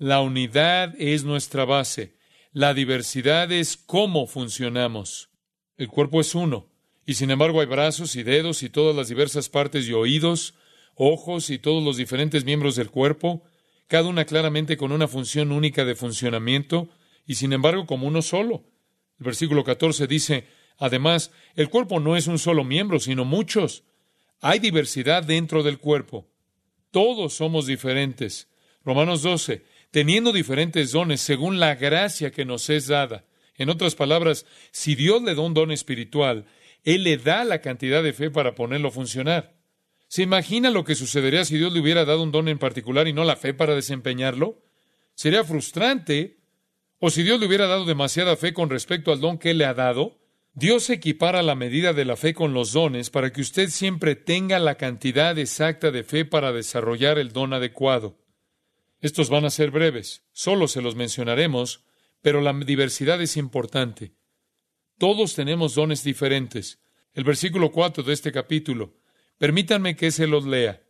La 0.00 0.22
unidad 0.22 0.94
es 0.98 1.24
nuestra 1.24 1.66
base. 1.66 2.16
La 2.52 2.72
diversidad 2.72 3.52
es 3.52 3.76
cómo 3.76 4.26
funcionamos. 4.26 5.28
El 5.76 5.88
cuerpo 5.88 6.22
es 6.22 6.34
uno, 6.34 6.70
y 7.04 7.12
sin 7.12 7.30
embargo 7.30 7.60
hay 7.60 7.66
brazos 7.66 8.16
y 8.16 8.22
dedos 8.22 8.62
y 8.62 8.70
todas 8.70 8.96
las 8.96 9.08
diversas 9.08 9.50
partes 9.50 9.86
y 9.86 9.92
oídos, 9.92 10.54
ojos 10.94 11.50
y 11.50 11.58
todos 11.58 11.84
los 11.84 11.98
diferentes 11.98 12.46
miembros 12.46 12.76
del 12.76 12.88
cuerpo, 12.88 13.42
cada 13.88 14.08
una 14.08 14.24
claramente 14.24 14.78
con 14.78 14.90
una 14.90 15.06
función 15.06 15.52
única 15.52 15.84
de 15.84 15.94
funcionamiento, 15.94 16.88
y 17.26 17.34
sin 17.34 17.52
embargo 17.52 17.84
como 17.84 18.06
uno 18.06 18.22
solo. 18.22 18.64
El 19.18 19.26
versículo 19.26 19.64
14 19.64 20.06
dice, 20.06 20.46
además, 20.78 21.30
el 21.56 21.68
cuerpo 21.68 22.00
no 22.00 22.16
es 22.16 22.26
un 22.26 22.38
solo 22.38 22.64
miembro, 22.64 23.00
sino 23.00 23.26
muchos. 23.26 23.84
Hay 24.40 24.60
diversidad 24.60 25.24
dentro 25.24 25.62
del 25.62 25.76
cuerpo. 25.78 26.26
Todos 26.90 27.34
somos 27.34 27.66
diferentes. 27.66 28.48
Romanos 28.82 29.20
12, 29.20 29.62
teniendo 29.90 30.32
diferentes 30.32 30.92
dones 30.92 31.20
según 31.20 31.58
la 31.60 31.74
gracia 31.74 32.30
que 32.30 32.44
nos 32.44 32.70
es 32.70 32.86
dada. 32.86 33.24
En 33.56 33.68
otras 33.68 33.94
palabras, 33.94 34.46
si 34.70 34.94
Dios 34.94 35.22
le 35.22 35.34
da 35.34 35.42
un 35.42 35.54
don 35.54 35.70
espiritual, 35.70 36.46
él 36.84 37.04
le 37.04 37.18
da 37.18 37.44
la 37.44 37.60
cantidad 37.60 38.02
de 38.02 38.12
fe 38.12 38.30
para 38.30 38.54
ponerlo 38.54 38.88
a 38.88 38.92
funcionar. 38.92 39.54
¿Se 40.08 40.22
imagina 40.22 40.70
lo 40.70 40.84
que 40.84 40.94
sucedería 40.94 41.44
si 41.44 41.56
Dios 41.56 41.72
le 41.72 41.80
hubiera 41.80 42.04
dado 42.04 42.22
un 42.22 42.32
don 42.32 42.48
en 42.48 42.58
particular 42.58 43.06
y 43.06 43.12
no 43.12 43.24
la 43.24 43.36
fe 43.36 43.54
para 43.54 43.74
desempeñarlo? 43.74 44.62
Sería 45.14 45.44
frustrante. 45.44 46.38
O 46.98 47.10
si 47.10 47.22
Dios 47.22 47.40
le 47.40 47.46
hubiera 47.46 47.66
dado 47.66 47.84
demasiada 47.84 48.36
fe 48.36 48.52
con 48.52 48.70
respecto 48.70 49.12
al 49.12 49.20
don 49.20 49.38
que 49.38 49.50
Él 49.50 49.58
le 49.58 49.64
ha 49.64 49.74
dado, 49.74 50.18
Dios 50.52 50.90
equipara 50.90 51.42
la 51.42 51.54
medida 51.54 51.92
de 51.92 52.04
la 52.04 52.16
fe 52.16 52.34
con 52.34 52.52
los 52.54 52.72
dones 52.72 53.08
para 53.08 53.32
que 53.32 53.40
usted 53.40 53.68
siempre 53.68 54.16
tenga 54.16 54.58
la 54.58 54.74
cantidad 54.74 55.38
exacta 55.38 55.90
de 55.90 56.02
fe 56.02 56.24
para 56.24 56.52
desarrollar 56.52 57.18
el 57.18 57.32
don 57.32 57.52
adecuado. 57.52 58.18
Estos 59.00 59.30
van 59.30 59.44
a 59.44 59.50
ser 59.50 59.70
breves, 59.70 60.24
solo 60.32 60.68
se 60.68 60.82
los 60.82 60.94
mencionaremos, 60.94 61.84
pero 62.20 62.40
la 62.40 62.52
diversidad 62.52 63.20
es 63.22 63.36
importante. 63.36 64.14
Todos 64.98 65.34
tenemos 65.34 65.74
dones 65.74 66.04
diferentes. 66.04 66.80
El 67.14 67.24
versículo 67.24 67.72
4 67.72 68.02
de 68.02 68.12
este 68.12 68.32
capítulo. 68.32 68.98
Permítanme 69.38 69.96
que 69.96 70.10
se 70.10 70.26
los 70.26 70.44
lea. 70.44 70.82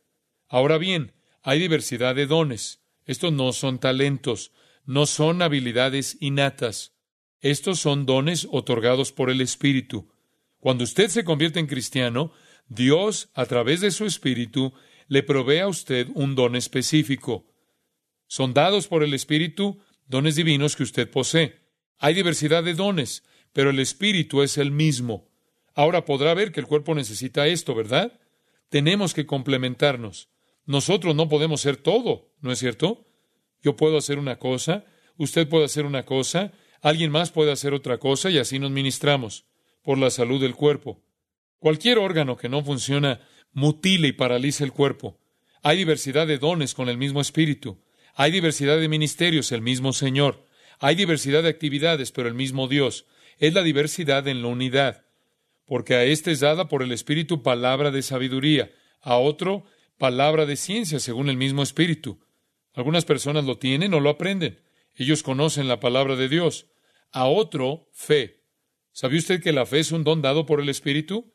Ahora 0.49 0.79
bien, 0.79 1.13
hay 1.43 1.61
diversidad 1.61 2.17
de 2.17 2.27
dones. 2.27 2.83
Estos 3.05 3.33
no 3.33 3.53
son 3.53 3.79
talentos, 3.79 4.53
no 4.85 5.07
son 5.07 5.41
habilidades 5.43 6.17
innatas. 6.21 6.97
Estos 7.41 7.79
son 7.79 8.05
dones 8.05 8.49
otorgados 8.51 9.13
por 9.13 9.31
el 9.31 9.41
Espíritu. 9.41 10.13
Cuando 10.59 10.85
usted 10.85 11.09
se 11.09 11.25
convierte 11.25 11.61
en 11.61 11.69
cristiano, 11.69 12.33
Dios, 12.69 13.31
a 13.35 13.47
través 13.47 13.81
de 13.81 13.93
su 13.93 14.05
Espíritu, 14.05 14.75
le 15.07 15.23
provee 15.23 15.61
a 15.61 15.69
usted 15.69 16.09
un 16.15 16.35
don 16.35 16.57
específico. 16.57 17.50
Son 18.31 18.55
dados 18.55 18.87
por 18.87 19.03
el 19.03 19.13
Espíritu 19.13 19.81
dones 20.07 20.37
divinos 20.37 20.77
que 20.77 20.85
usted 20.85 21.11
posee. 21.11 21.57
Hay 21.99 22.15
diversidad 22.15 22.63
de 22.63 22.75
dones, 22.75 23.25
pero 23.53 23.71
el 23.71 23.81
Espíritu 23.81 24.43
es 24.43 24.57
el 24.57 24.71
mismo. 24.71 25.29
Ahora 25.75 26.05
podrá 26.05 26.33
ver 26.33 26.53
que 26.53 26.61
el 26.61 26.69
cuerpo 26.69 26.95
necesita 26.95 27.49
esto, 27.49 27.75
¿verdad? 27.75 28.21
Tenemos 28.69 29.15
que 29.15 29.27
complementarnos. 29.27 30.29
Nosotros 30.65 31.17
no 31.17 31.29
podemos 31.29 31.61
ser 31.61 31.77
todo, 31.77 32.31
¿no 32.41 32.53
es 32.53 32.61
cierto? 32.61 33.05
Yo 33.65 33.75
puedo 33.75 33.99
hacer 33.99 34.17
una 34.17 34.39
cosa, 34.39 34.85
usted 35.17 35.49
puede 35.49 35.65
hacer 35.65 35.85
una 35.85 36.05
cosa, 36.05 36.53
alguien 36.83 37.11
más 37.11 37.33
puede 37.33 37.51
hacer 37.51 37.75
otra 37.75 37.99
cosa 37.99 38.31
y 38.31 38.39
así 38.39 38.61
nos 38.61 38.71
ministramos 38.71 39.45
por 39.83 39.99
la 39.99 40.09
salud 40.09 40.41
del 40.41 40.55
cuerpo. 40.55 41.03
Cualquier 41.59 41.99
órgano 41.99 42.37
que 42.37 42.49
no 42.49 42.63
funciona 42.63 43.27
mutila 43.53 44.07
y 44.07 44.13
paraliza 44.13 44.63
el 44.63 44.71
cuerpo. 44.71 45.19
Hay 45.65 45.79
diversidad 45.79 46.29
de 46.29 46.39
dones 46.39 46.75
con 46.75 46.89
el 46.89 46.97
mismo 46.97 47.21
espíritu. 47.21 47.83
Hay 48.15 48.31
diversidad 48.31 48.79
de 48.79 48.89
ministerios, 48.89 49.53
el 49.53 49.63
mismo 49.63 49.93
Señor. 49.93 50.47
Hay 50.79 50.95
diversidad 50.95 51.43
de 51.43 51.49
actividades, 51.49 52.13
pero 52.13 52.29
el 52.29 52.35
mismo 52.35 52.69
Dios. 52.69 53.07
Es 53.39 53.55
la 53.55 53.63
diversidad 53.63 54.27
en 54.29 54.43
la 54.43 54.49
unidad. 54.49 55.05
Porque 55.67 55.95
a 55.95 56.05
éste 56.05 56.31
es 56.31 56.41
dada 56.41 56.69
por 56.69 56.83
el 56.83 56.93
Espíritu 56.93 57.43
palabra 57.43 57.91
de 57.91 58.03
sabiduría, 58.03 58.71
a 59.01 59.17
otro 59.17 59.65
palabra 59.99 60.47
de 60.47 60.57
ciencia, 60.57 60.99
según 60.99 61.29
el 61.29 61.37
mismo 61.37 61.63
Espíritu. 61.63 62.21
Algunas 62.73 63.05
personas 63.05 63.45
lo 63.45 63.59
tienen 63.59 63.95
o 63.95 64.01
lo 64.01 64.11
aprenden. 64.11 64.61
Ellos 64.97 65.23
conocen 65.23 65.69
la 65.69 65.81
palabra 65.81 66.17
de 66.17 66.29
Dios. 66.29 66.67
A 67.13 67.27
otro, 67.27 67.89
fe. 67.93 68.41
¿Sabe 68.93 69.19
usted 69.19 69.43
que 69.43 69.53
la 69.53 69.67
fe 69.67 69.81
es 69.81 69.93
un 69.93 70.05
don 70.05 70.23
dado 70.23 70.47
por 70.47 70.61
el 70.61 70.69
Espíritu? 70.69 71.33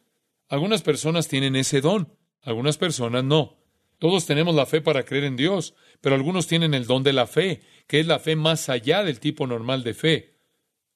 Algunas 0.48 0.82
personas 0.82 1.28
tienen 1.28 1.56
ese 1.56 1.82
don, 1.82 2.14
algunas 2.42 2.78
personas 2.78 3.24
no. 3.24 3.58
Todos 4.00 4.26
tenemos 4.26 4.54
la 4.54 4.66
fe 4.66 4.82
para 4.82 5.04
creer 5.04 5.24
en 5.24 5.36
Dios, 5.36 5.74
pero 6.02 6.16
algunos 6.16 6.48
tienen 6.48 6.74
el 6.74 6.86
don 6.86 7.04
de 7.04 7.14
la 7.14 7.28
fe, 7.28 7.62
que 7.88 8.00
es 8.00 8.08
la 8.08 8.20
fe 8.20 8.36
más 8.36 8.70
allá 8.70 9.04
del 9.04 9.20
tipo 9.20 9.48
normal 9.48 9.84
de 9.84 9.94
fe. 9.94 10.36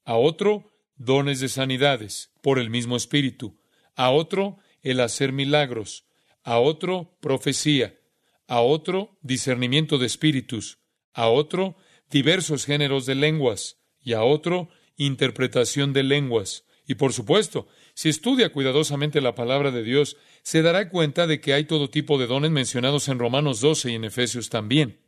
A 0.06 0.16
otro, 0.16 0.72
dones 0.96 1.40
de 1.40 1.50
sanidades, 1.50 2.32
por 2.42 2.60
el 2.60 2.70
mismo 2.70 2.96
Espíritu. 2.96 3.60
A 3.96 4.12
otro, 4.12 4.58
el 4.82 5.00
hacer 5.00 5.32
milagros. 5.32 6.06
A 6.44 6.60
otro, 6.60 7.18
profecía. 7.20 8.00
A 8.48 8.62
otro, 8.62 9.18
discernimiento 9.22 9.98
de 9.98 10.06
espíritus. 10.06 10.80
A 11.14 11.28
otro, 11.28 11.76
diversos 12.10 12.66
géneros 12.66 13.06
de 13.06 13.16
lenguas. 13.16 13.78
Y 14.02 14.14
a 14.14 14.24
otro, 14.24 14.70
interpretación 14.96 15.94
de 15.94 16.04
lenguas. 16.04 16.66
Y 16.88 16.96
por 16.96 17.14
supuesto, 17.14 17.68
si 17.94 18.10
estudia 18.10 18.52
cuidadosamente 18.52 19.22
la 19.22 19.36
palabra 19.36 19.70
de 19.72 19.84
Dios, 19.84 20.18
se 20.50 20.64
dará 20.64 20.90
cuenta 20.90 21.28
de 21.28 21.40
que 21.40 21.54
hay 21.54 21.66
todo 21.66 21.92
tipo 21.92 22.18
de 22.18 22.26
dones 22.26 22.50
mencionados 22.50 23.08
en 23.08 23.20
Romanos 23.20 23.62
12 23.62 23.92
y 23.92 23.94
en 23.94 24.04
Efesios 24.04 24.50
también. 24.50 25.00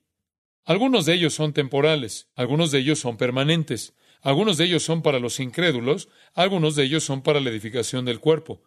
Algunos 0.66 1.08
de 1.08 1.16
ellos 1.16 1.34
son 1.34 1.52
temporales, 1.52 2.30
algunos 2.36 2.70
de 2.70 2.78
ellos 2.78 3.00
son 3.00 3.18
permanentes, 3.18 3.96
algunos 4.22 4.58
de 4.58 4.66
ellos 4.66 4.84
son 4.84 5.02
para 5.02 5.18
los 5.18 5.40
incrédulos, 5.40 6.10
algunos 6.36 6.76
de 6.76 6.84
ellos 6.84 7.04
son 7.04 7.24
para 7.24 7.40
la 7.40 7.50
edificación 7.50 8.06
del 8.06 8.20
cuerpo. 8.20 8.62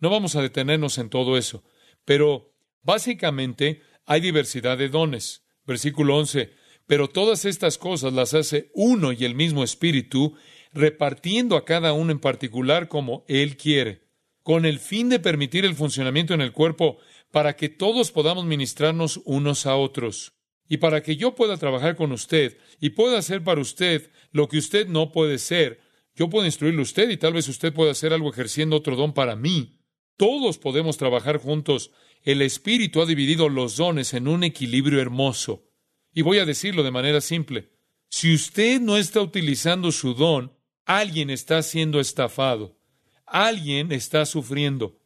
No 0.00 0.10
vamos 0.10 0.34
a 0.34 0.42
detenernos 0.42 0.98
en 0.98 1.10
todo 1.10 1.38
eso, 1.38 1.62
pero 2.04 2.52
básicamente 2.82 3.82
hay 4.04 4.20
diversidad 4.20 4.76
de 4.78 4.88
dones. 4.88 5.44
Versículo 5.64 6.16
11. 6.16 6.52
Pero 6.88 7.06
todas 7.06 7.44
estas 7.44 7.78
cosas 7.78 8.12
las 8.12 8.34
hace 8.34 8.72
uno 8.74 9.12
y 9.12 9.24
el 9.24 9.36
mismo 9.36 9.62
Espíritu, 9.62 10.34
repartiendo 10.72 11.54
a 11.54 11.64
cada 11.64 11.92
uno 11.92 12.10
en 12.10 12.18
particular 12.18 12.88
como 12.88 13.24
Él 13.28 13.56
quiere 13.56 14.05
con 14.46 14.64
el 14.64 14.78
fin 14.78 15.08
de 15.08 15.18
permitir 15.18 15.64
el 15.64 15.74
funcionamiento 15.74 16.32
en 16.32 16.40
el 16.40 16.52
cuerpo 16.52 16.98
para 17.32 17.56
que 17.56 17.68
todos 17.68 18.12
podamos 18.12 18.44
ministrarnos 18.44 19.20
unos 19.24 19.66
a 19.66 19.74
otros. 19.74 20.34
Y 20.68 20.76
para 20.76 21.02
que 21.02 21.16
yo 21.16 21.34
pueda 21.34 21.56
trabajar 21.56 21.96
con 21.96 22.12
usted 22.12 22.56
y 22.80 22.90
pueda 22.90 23.18
hacer 23.18 23.42
para 23.42 23.60
usted 23.60 24.08
lo 24.30 24.46
que 24.46 24.58
usted 24.58 24.86
no 24.86 25.10
puede 25.10 25.38
ser, 25.38 25.80
yo 26.14 26.30
puedo 26.30 26.46
instruirle 26.46 26.78
a 26.78 26.84
usted 26.84 27.10
y 27.10 27.16
tal 27.16 27.32
vez 27.32 27.48
usted 27.48 27.72
pueda 27.72 27.90
hacer 27.90 28.12
algo 28.12 28.30
ejerciendo 28.30 28.76
otro 28.76 28.94
don 28.94 29.14
para 29.14 29.34
mí. 29.34 29.80
Todos 30.16 30.58
podemos 30.58 30.96
trabajar 30.96 31.38
juntos. 31.38 31.90
El 32.22 32.40
Espíritu 32.40 33.02
ha 33.02 33.06
dividido 33.06 33.48
los 33.48 33.76
dones 33.76 34.14
en 34.14 34.28
un 34.28 34.44
equilibrio 34.44 35.00
hermoso. 35.00 35.64
Y 36.14 36.22
voy 36.22 36.38
a 36.38 36.44
decirlo 36.44 36.84
de 36.84 36.92
manera 36.92 37.20
simple. 37.20 37.72
Si 38.10 38.32
usted 38.32 38.80
no 38.80 38.96
está 38.96 39.22
utilizando 39.22 39.90
su 39.90 40.14
don, 40.14 40.56
alguien 40.84 41.30
está 41.30 41.64
siendo 41.64 41.98
estafado. 41.98 42.75
Alguien 43.26 43.92
está 43.92 44.24
sufriendo. 44.24 44.98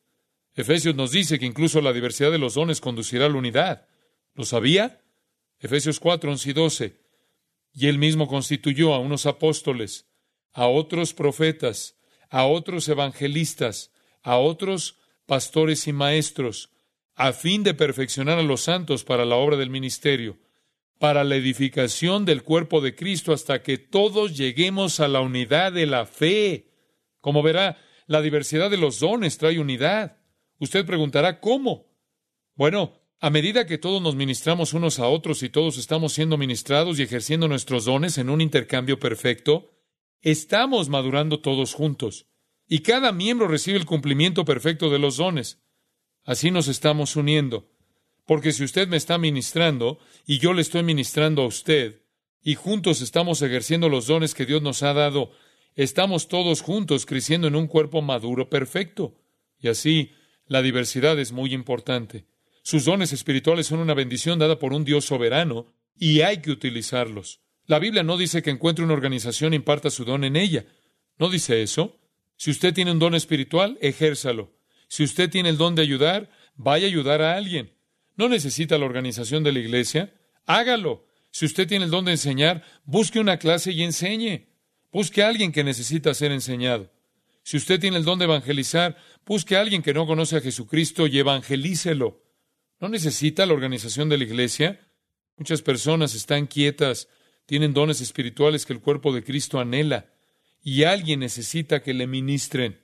Efesios 0.54 0.94
nos 0.94 1.12
dice 1.12 1.38
que 1.38 1.46
incluso 1.46 1.80
la 1.80 1.92
diversidad 1.92 2.30
de 2.30 2.38
los 2.38 2.54
dones 2.54 2.80
conducirá 2.80 3.26
a 3.26 3.28
la 3.28 3.36
unidad. 3.36 3.86
¿Lo 4.34 4.44
sabía? 4.44 5.00
Efesios 5.58 6.00
4, 6.00 6.30
11 6.30 6.50
y 6.50 6.52
12. 6.52 7.00
Y 7.72 7.86
él 7.88 7.98
mismo 7.98 8.28
constituyó 8.28 8.94
a 8.94 8.98
unos 8.98 9.26
apóstoles, 9.26 10.06
a 10.52 10.66
otros 10.66 11.14
profetas, 11.14 11.96
a 12.28 12.46
otros 12.46 12.88
evangelistas, 12.88 13.90
a 14.22 14.36
otros 14.38 14.98
pastores 15.26 15.86
y 15.86 15.92
maestros, 15.92 16.70
a 17.14 17.32
fin 17.32 17.62
de 17.62 17.74
perfeccionar 17.74 18.38
a 18.38 18.42
los 18.42 18.62
santos 18.62 19.04
para 19.04 19.24
la 19.24 19.36
obra 19.36 19.56
del 19.56 19.70
ministerio, 19.70 20.38
para 20.98 21.24
la 21.24 21.36
edificación 21.36 22.24
del 22.24 22.42
cuerpo 22.42 22.80
de 22.80 22.94
Cristo 22.94 23.32
hasta 23.32 23.62
que 23.62 23.78
todos 23.78 24.36
lleguemos 24.36 25.00
a 25.00 25.08
la 25.08 25.20
unidad 25.20 25.72
de 25.72 25.86
la 25.86 26.06
fe. 26.06 26.66
Como 27.20 27.42
verá, 27.42 27.78
la 28.10 28.22
diversidad 28.22 28.72
de 28.72 28.76
los 28.76 28.98
dones 28.98 29.38
trae 29.38 29.60
unidad. 29.60 30.16
Usted 30.58 30.84
preguntará, 30.84 31.38
¿cómo? 31.38 31.86
Bueno, 32.56 32.98
a 33.20 33.30
medida 33.30 33.66
que 33.66 33.78
todos 33.78 34.02
nos 34.02 34.16
ministramos 34.16 34.72
unos 34.72 34.98
a 34.98 35.06
otros 35.06 35.44
y 35.44 35.48
todos 35.48 35.78
estamos 35.78 36.12
siendo 36.12 36.36
ministrados 36.36 36.98
y 36.98 37.04
ejerciendo 37.04 37.46
nuestros 37.46 37.84
dones 37.84 38.18
en 38.18 38.28
un 38.28 38.40
intercambio 38.40 38.98
perfecto, 38.98 39.70
estamos 40.22 40.88
madurando 40.88 41.38
todos 41.38 41.72
juntos. 41.72 42.26
Y 42.66 42.80
cada 42.80 43.12
miembro 43.12 43.46
recibe 43.46 43.78
el 43.78 43.86
cumplimiento 43.86 44.44
perfecto 44.44 44.90
de 44.90 44.98
los 44.98 45.16
dones. 45.16 45.62
Así 46.24 46.50
nos 46.50 46.66
estamos 46.66 47.14
uniendo. 47.14 47.70
Porque 48.26 48.50
si 48.50 48.64
usted 48.64 48.88
me 48.88 48.96
está 48.96 49.18
ministrando 49.18 50.00
y 50.26 50.40
yo 50.40 50.52
le 50.52 50.62
estoy 50.62 50.82
ministrando 50.82 51.42
a 51.42 51.46
usted, 51.46 52.02
y 52.42 52.56
juntos 52.56 53.02
estamos 53.02 53.40
ejerciendo 53.40 53.88
los 53.88 54.08
dones 54.08 54.34
que 54.34 54.46
Dios 54.46 54.62
nos 54.62 54.82
ha 54.82 54.94
dado, 54.94 55.30
estamos 55.76 56.28
todos 56.28 56.60
juntos 56.60 57.06
creciendo 57.06 57.48
en 57.48 57.56
un 57.56 57.66
cuerpo 57.66 58.02
maduro 58.02 58.48
perfecto. 58.48 59.14
Y 59.60 59.68
así, 59.68 60.12
la 60.46 60.62
diversidad 60.62 61.18
es 61.18 61.32
muy 61.32 61.54
importante. 61.54 62.26
Sus 62.62 62.84
dones 62.84 63.12
espirituales 63.12 63.66
son 63.66 63.78
una 63.78 63.94
bendición 63.94 64.38
dada 64.38 64.58
por 64.58 64.72
un 64.72 64.84
Dios 64.84 65.04
soberano 65.04 65.66
y 65.96 66.20
hay 66.20 66.38
que 66.38 66.50
utilizarlos. 66.50 67.40
La 67.66 67.78
Biblia 67.78 68.02
no 68.02 68.16
dice 68.16 68.42
que 68.42 68.50
encuentre 68.50 68.84
una 68.84 68.94
organización 68.94 69.52
e 69.52 69.56
imparta 69.56 69.90
su 69.90 70.04
don 70.04 70.24
en 70.24 70.36
ella. 70.36 70.66
No 71.18 71.28
dice 71.28 71.62
eso. 71.62 71.98
Si 72.36 72.50
usted 72.50 72.74
tiene 72.74 72.90
un 72.90 72.98
don 72.98 73.14
espiritual, 73.14 73.78
ejérzalo. 73.80 74.52
Si 74.88 75.04
usted 75.04 75.30
tiene 75.30 75.50
el 75.50 75.56
don 75.56 75.74
de 75.74 75.82
ayudar, 75.82 76.30
vaya 76.56 76.86
a 76.86 76.88
ayudar 76.88 77.22
a 77.22 77.36
alguien. 77.36 77.72
No 78.16 78.28
necesita 78.28 78.76
la 78.76 78.86
organización 78.86 79.44
de 79.44 79.52
la 79.52 79.60
iglesia. 79.60 80.12
Hágalo. 80.46 81.06
Si 81.30 81.46
usted 81.46 81.68
tiene 81.68 81.84
el 81.84 81.90
don 81.90 82.06
de 82.06 82.12
enseñar, 82.12 82.64
busque 82.84 83.20
una 83.20 83.38
clase 83.38 83.70
y 83.70 83.82
enseñe. 83.82 84.48
Busque 84.92 85.22
a 85.22 85.28
alguien 85.28 85.52
que 85.52 85.64
necesita 85.64 86.14
ser 86.14 86.32
enseñado. 86.32 86.90
Si 87.42 87.56
usted 87.56 87.80
tiene 87.80 87.96
el 87.96 88.04
don 88.04 88.18
de 88.18 88.26
evangelizar, 88.26 88.96
busque 89.24 89.56
a 89.56 89.60
alguien 89.60 89.82
que 89.82 89.94
no 89.94 90.06
conoce 90.06 90.36
a 90.36 90.40
Jesucristo 90.40 91.06
y 91.06 91.18
evangelícelo. 91.18 92.22
¿No 92.80 92.88
necesita 92.88 93.46
la 93.46 93.54
organización 93.54 94.08
de 94.08 94.18
la 94.18 94.24
iglesia? 94.24 94.80
Muchas 95.36 95.62
personas 95.62 96.14
están 96.14 96.46
quietas, 96.46 97.08
tienen 97.46 97.72
dones 97.72 98.00
espirituales 98.00 98.66
que 98.66 98.72
el 98.72 98.80
cuerpo 98.80 99.12
de 99.12 99.24
Cristo 99.24 99.58
anhela, 99.58 100.12
y 100.62 100.84
alguien 100.84 101.20
necesita 101.20 101.82
que 101.82 101.94
le 101.94 102.06
ministren. 102.06 102.80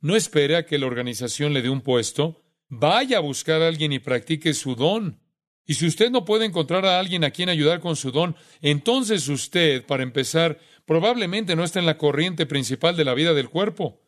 No 0.00 0.16
espere 0.16 0.56
a 0.56 0.64
que 0.64 0.78
la 0.78 0.86
organización 0.86 1.52
le 1.52 1.62
dé 1.62 1.68
un 1.68 1.82
puesto. 1.82 2.42
Vaya 2.68 3.18
a 3.18 3.20
buscar 3.20 3.62
a 3.62 3.68
alguien 3.68 3.92
y 3.92 3.98
practique 3.98 4.54
su 4.54 4.74
don. 4.74 5.20
Y 5.66 5.74
si 5.74 5.86
usted 5.86 6.10
no 6.10 6.24
puede 6.24 6.46
encontrar 6.46 6.86
a 6.86 6.98
alguien 6.98 7.24
a 7.24 7.30
quien 7.30 7.50
ayudar 7.50 7.80
con 7.80 7.96
su 7.96 8.10
don, 8.10 8.36
entonces 8.62 9.28
usted, 9.28 9.84
para 9.84 10.02
empezar, 10.02 10.58
probablemente 10.88 11.54
no 11.54 11.64
está 11.64 11.80
en 11.80 11.86
la 11.86 11.98
corriente 11.98 12.46
principal 12.46 12.96
de 12.96 13.04
la 13.04 13.12
vida 13.12 13.34
del 13.34 13.50
cuerpo. 13.50 14.00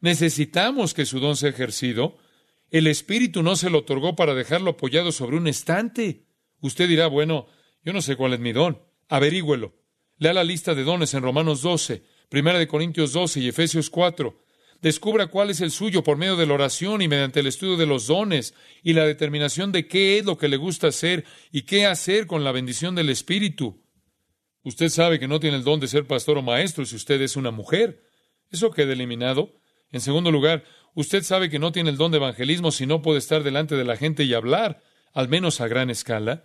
Necesitamos 0.00 0.94
que 0.94 1.04
su 1.04 1.20
don 1.20 1.36
sea 1.36 1.50
ejercido. 1.50 2.16
El 2.70 2.86
Espíritu 2.86 3.42
no 3.42 3.54
se 3.54 3.68
lo 3.68 3.80
otorgó 3.80 4.16
para 4.16 4.34
dejarlo 4.34 4.70
apoyado 4.70 5.12
sobre 5.12 5.36
un 5.36 5.46
estante. 5.46 6.24
Usted 6.62 6.88
dirá, 6.88 7.06
bueno, 7.06 7.48
yo 7.84 7.92
no 7.92 8.00
sé 8.00 8.16
cuál 8.16 8.32
es 8.32 8.40
mi 8.40 8.52
don. 8.52 8.80
Averígüelo. 9.10 9.74
Lea 10.16 10.32
la 10.32 10.42
lista 10.42 10.74
de 10.74 10.84
dones 10.84 11.12
en 11.12 11.22
Romanos 11.22 11.60
12, 11.60 12.02
Primera 12.30 12.58
de 12.58 12.66
Corintios 12.66 13.12
12 13.12 13.40
y 13.40 13.48
Efesios 13.48 13.90
4. 13.90 14.42
Descubra 14.80 15.26
cuál 15.26 15.50
es 15.50 15.60
el 15.60 15.70
suyo 15.70 16.02
por 16.02 16.16
medio 16.16 16.36
de 16.36 16.46
la 16.46 16.54
oración 16.54 17.02
y 17.02 17.08
mediante 17.08 17.40
el 17.40 17.46
estudio 17.46 17.76
de 17.76 17.86
los 17.86 18.06
dones 18.06 18.54
y 18.82 18.94
la 18.94 19.04
determinación 19.04 19.70
de 19.70 19.86
qué 19.86 20.16
es 20.16 20.24
lo 20.24 20.38
que 20.38 20.48
le 20.48 20.56
gusta 20.56 20.86
hacer 20.86 21.26
y 21.50 21.62
qué 21.62 21.84
hacer 21.84 22.26
con 22.26 22.42
la 22.42 22.52
bendición 22.52 22.94
del 22.94 23.10
Espíritu. 23.10 23.81
Usted 24.64 24.88
sabe 24.90 25.18
que 25.18 25.28
no 25.28 25.40
tiene 25.40 25.56
el 25.56 25.64
don 25.64 25.80
de 25.80 25.88
ser 25.88 26.06
pastor 26.06 26.38
o 26.38 26.42
maestro 26.42 26.84
si 26.84 26.94
usted 26.94 27.20
es 27.20 27.36
una 27.36 27.50
mujer. 27.50 28.02
Eso 28.50 28.70
queda 28.70 28.92
eliminado. 28.92 29.54
En 29.90 30.00
segundo 30.00 30.30
lugar, 30.30 30.64
usted 30.94 31.22
sabe 31.22 31.50
que 31.50 31.58
no 31.58 31.72
tiene 31.72 31.90
el 31.90 31.96
don 31.96 32.12
de 32.12 32.18
evangelismo 32.18 32.70
si 32.70 32.86
no 32.86 33.02
puede 33.02 33.18
estar 33.18 33.42
delante 33.42 33.76
de 33.76 33.84
la 33.84 33.96
gente 33.96 34.24
y 34.24 34.34
hablar, 34.34 34.82
al 35.12 35.28
menos 35.28 35.60
a 35.60 35.68
gran 35.68 35.90
escala. 35.90 36.44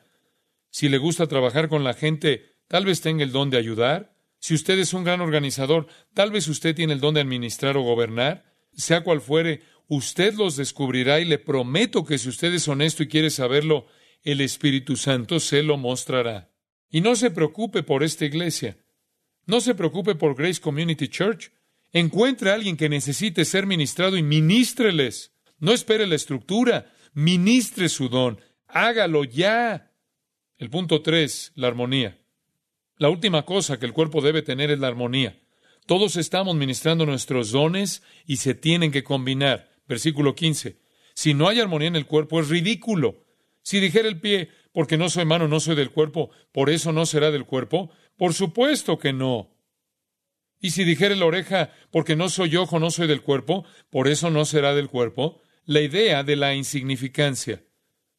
Si 0.69 0.89
le 0.89 0.97
gusta 0.97 1.27
trabajar 1.27 1.69
con 1.69 1.83
la 1.83 1.93
gente, 1.93 2.55
tal 2.67 2.85
vez 2.85 3.01
tenga 3.01 3.23
el 3.23 3.31
don 3.31 3.49
de 3.49 3.57
ayudar. 3.57 4.15
Si 4.39 4.53
usted 4.53 4.77
es 4.79 4.93
un 4.93 5.03
gran 5.03 5.21
organizador, 5.21 5.87
tal 6.13 6.31
vez 6.31 6.47
usted 6.47 6.75
tiene 6.75 6.93
el 6.93 6.99
don 6.99 7.13
de 7.13 7.21
administrar 7.21 7.77
o 7.77 7.83
gobernar. 7.83 8.45
Sea 8.73 9.01
cual 9.01 9.21
fuere, 9.21 9.61
usted 9.87 10.33
los 10.33 10.55
descubrirá 10.57 11.19
y 11.19 11.25
le 11.25 11.39
prometo 11.39 12.03
que 12.03 12.17
si 12.17 12.29
usted 12.29 12.53
es 12.53 12.67
honesto 12.67 13.03
y 13.03 13.07
quiere 13.07 13.29
saberlo, 13.29 13.87
el 14.23 14.41
Espíritu 14.41 14.97
Santo 14.97 15.39
se 15.39 15.63
lo 15.63 15.77
mostrará. 15.77 16.51
Y 16.89 17.01
no 17.01 17.15
se 17.15 17.31
preocupe 17.31 17.83
por 17.83 18.03
esta 18.03 18.25
iglesia. 18.25 18.77
No 19.45 19.61
se 19.61 19.75
preocupe 19.75 20.15
por 20.15 20.35
Grace 20.35 20.61
Community 20.61 21.07
Church. 21.07 21.51
Encuentre 21.91 22.51
a 22.51 22.53
alguien 22.53 22.77
que 22.77 22.89
necesite 22.89 23.45
ser 23.45 23.65
ministrado 23.65 24.17
y 24.17 24.23
ministreles. 24.23 25.33
No 25.59 25.71
espere 25.71 26.05
la 26.05 26.15
estructura. 26.15 26.93
Ministre 27.13 27.89
su 27.89 28.09
don. 28.09 28.39
Hágalo 28.67 29.23
ya. 29.23 29.91
El 30.57 30.69
punto 30.69 31.01
tres, 31.01 31.51
la 31.55 31.67
armonía. 31.67 32.19
La 32.97 33.09
última 33.09 33.45
cosa 33.45 33.79
que 33.79 33.85
el 33.85 33.93
cuerpo 33.93 34.21
debe 34.21 34.41
tener 34.41 34.71
es 34.71 34.79
la 34.79 34.87
armonía. 34.87 35.39
Todos 35.85 36.17
estamos 36.17 36.55
ministrando 36.55 37.05
nuestros 37.05 37.51
dones 37.51 38.03
y 38.25 38.37
se 38.37 38.55
tienen 38.55 38.91
que 38.91 39.03
combinar. 39.03 39.69
Versículo 39.87 40.35
15. 40.35 40.79
Si 41.13 41.33
no 41.33 41.47
hay 41.47 41.59
armonía 41.59 41.87
en 41.87 41.95
el 41.95 42.05
cuerpo 42.05 42.39
es 42.39 42.49
ridículo. 42.49 43.23
Si 43.61 43.79
dijera 43.79 44.07
el 44.07 44.19
pie, 44.19 44.49
porque 44.77 44.95
no 44.95 45.09
soy 45.09 45.25
mano, 45.25 45.47
no 45.47 45.59
soy 45.59 45.75
del 45.75 45.89
cuerpo, 45.89 46.29
por 46.51 46.69
eso 46.69 46.91
no 46.91 47.07
será 47.07 47.31
del 47.31 47.45
cuerpo, 47.45 47.89
por 48.15 48.35
supuesto 48.35 48.99
que 48.99 49.11
no. 49.11 49.49
Y 50.61 50.69
si 50.69 50.83
dijera 50.83 51.15
la 51.15 51.25
oreja, 51.25 51.71
porque 51.89 52.15
no 52.15 52.29
soy 52.29 52.57
ojo, 52.57 52.79
no 52.79 52.91
soy 52.91 53.07
del 53.07 53.23
cuerpo, 53.23 53.65
por 53.89 54.07
eso 54.07 54.29
no 54.29 54.45
será 54.45 54.75
del 54.75 54.87
cuerpo, 54.87 55.41
la 55.65 55.81
idea 55.81 56.23
de 56.23 56.35
la 56.35 56.53
insignificancia. 56.53 57.65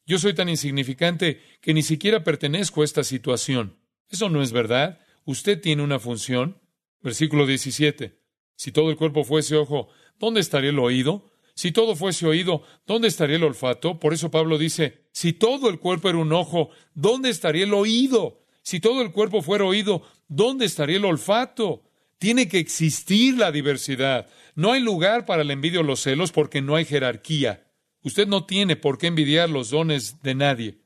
Yo 0.04 0.18
soy 0.18 0.34
tan 0.34 0.48
insignificante 0.48 1.40
que 1.60 1.74
ni 1.74 1.82
siquiera 1.82 2.24
pertenezco 2.24 2.82
a 2.82 2.86
esta 2.86 3.04
situación. 3.04 3.78
Eso 4.10 4.28
no 4.28 4.42
es 4.42 4.50
verdad. 4.50 4.98
Usted 5.24 5.60
tiene 5.60 5.84
una 5.84 6.00
función. 6.00 6.60
Versículo 7.00 7.46
17. 7.46 8.20
Si 8.56 8.72
todo 8.72 8.90
el 8.90 8.96
cuerpo 8.96 9.22
fuese 9.22 9.54
ojo, 9.54 9.90
¿dónde 10.18 10.40
estaría 10.40 10.70
el 10.70 10.80
oído? 10.80 11.27
Si 11.58 11.72
todo 11.72 11.96
fuese 11.96 12.24
oído, 12.24 12.62
¿dónde 12.86 13.08
estaría 13.08 13.34
el 13.34 13.42
olfato? 13.42 13.98
Por 13.98 14.14
eso 14.14 14.30
Pablo 14.30 14.58
dice, 14.58 15.02
si 15.10 15.32
todo 15.32 15.68
el 15.68 15.80
cuerpo 15.80 16.08
era 16.08 16.18
un 16.18 16.32
ojo, 16.32 16.70
¿dónde 16.94 17.30
estaría 17.30 17.64
el 17.64 17.74
oído? 17.74 18.44
Si 18.62 18.78
todo 18.78 19.02
el 19.02 19.10
cuerpo 19.10 19.42
fuera 19.42 19.64
oído, 19.64 20.04
¿dónde 20.28 20.66
estaría 20.66 20.98
el 20.98 21.04
olfato? 21.04 21.82
Tiene 22.18 22.48
que 22.48 22.60
existir 22.60 23.36
la 23.36 23.50
diversidad. 23.50 24.28
No 24.54 24.70
hay 24.70 24.80
lugar 24.80 25.26
para 25.26 25.42
la 25.42 25.52
envidia 25.52 25.80
o 25.80 25.82
los 25.82 25.98
celos 25.98 26.30
porque 26.30 26.62
no 26.62 26.76
hay 26.76 26.84
jerarquía. 26.84 27.66
Usted 28.04 28.28
no 28.28 28.46
tiene 28.46 28.76
por 28.76 28.96
qué 28.96 29.08
envidiar 29.08 29.50
los 29.50 29.70
dones 29.70 30.22
de 30.22 30.36
nadie. 30.36 30.78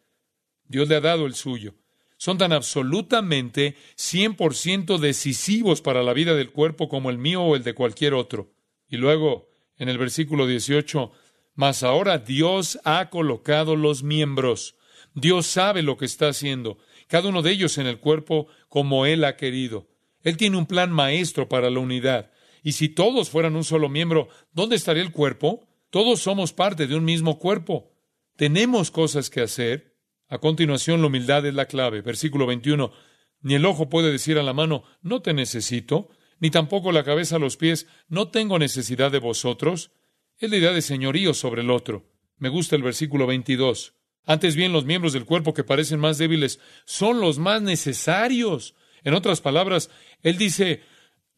Dios 0.69 0.89
le 0.89 0.97
ha 0.97 1.01
dado 1.03 1.27
el 1.27 1.35
suyo. 1.35 1.75
Son 2.17 2.39
tan 2.39 2.55
absolutamente 2.55 3.77
100% 3.99 4.97
decisivos 4.97 5.83
para 5.83 6.03
la 6.03 6.15
vida 6.15 6.35
del 6.35 6.51
cuerpo 6.51 6.89
como 6.89 7.11
el 7.11 7.19
mío 7.19 7.43
o 7.43 7.57
el 7.57 7.63
de 7.63 7.75
cualquier 7.75 8.15
otro. 8.15 8.55
Y 8.89 8.97
luego, 8.97 9.52
en 9.83 9.88
el 9.88 9.99
versículo 9.99 10.47
18, 10.47 11.11
mas 11.57 11.83
ahora 11.83 12.18
Dios 12.18 12.79
ha 12.85 13.11
colocado 13.11 13.75
los 13.75 14.05
miembros. 14.05 14.77
Dios 15.12 15.49
sabe 15.49 15.83
lo 15.83 15.97
que 15.97 16.05
está 16.05 16.29
haciendo, 16.29 16.79
cada 17.09 17.29
uno 17.29 17.42
de 17.42 17.51
ellos 17.51 17.77
en 17.79 17.88
el 17.88 17.99
cuerpo 17.99 18.47
como 18.68 19.07
Él 19.07 19.25
ha 19.25 19.37
querido. 19.37 19.88
Él 20.23 20.37
tiene 20.37 20.57
un 20.57 20.66
plan 20.66 20.92
maestro 20.92 21.49
para 21.49 21.68
la 21.68 21.81
unidad. 21.81 22.31
Y 22.62 22.73
si 22.73 22.88
todos 22.88 23.29
fueran 23.29 23.57
un 23.57 23.64
solo 23.64 23.88
miembro, 23.88 24.29
¿dónde 24.53 24.77
estaría 24.77 25.03
el 25.03 25.11
cuerpo? 25.11 25.66
Todos 25.90 26.21
somos 26.21 26.53
parte 26.53 26.87
de 26.87 26.95
un 26.95 27.05
mismo 27.05 27.40
cuerpo. 27.40 27.90
Tenemos 28.37 28.92
cosas 28.92 29.31
que 29.31 29.40
hacer. 29.40 29.97
A 30.29 30.38
continuación, 30.38 31.01
la 31.01 31.09
humildad 31.09 31.45
es 31.45 31.55
la 31.55 31.66
clave. 31.66 32.03
Versículo 32.03 32.47
21. 32.47 32.92
Ni 33.40 33.55
el 33.55 33.66
ojo 33.66 33.88
puede 33.88 34.12
decir 34.12 34.38
a 34.38 34.45
la 34.45 34.53
mano, 34.53 34.85
no 35.03 35.23
te 35.23 35.35
necesito, 35.35 36.09
ni 36.43 36.51
tampoco 36.51 36.91
la 36.91 37.05
cabeza 37.05 37.37
a 37.37 37.39
los 37.39 37.57
pies, 37.57 37.87
no 38.09 38.27
tengo 38.27 38.59
necesidad 38.59 39.13
de 39.13 39.21
vosotros. 39.21 39.93
Es 40.39 40.51
la 40.51 40.57
idea 40.57 40.73
de 40.73 40.83
señorío 40.83 41.35
sobre 41.35 41.63
el 41.63 41.71
otro. 41.71 42.11
Me 42.37 42.49
gusta 42.49 42.75
el 42.75 42.83
versículo 42.83 43.29
22. 43.29 43.95
Antes 44.25 44.57
bien, 44.57 44.73
los 44.73 44.85
miembros 44.85 45.13
del 45.13 45.25
cuerpo 45.25 45.55
que 45.55 45.63
parecen 45.63 46.01
más 46.01 46.19
débiles 46.19 46.59
son 46.85 47.21
los 47.21 47.39
más 47.39 47.63
necesarios. 47.63 48.75
En 49.05 49.15
otras 49.15 49.41
palabras, 49.41 49.89
él 50.23 50.37
dice, 50.37 50.83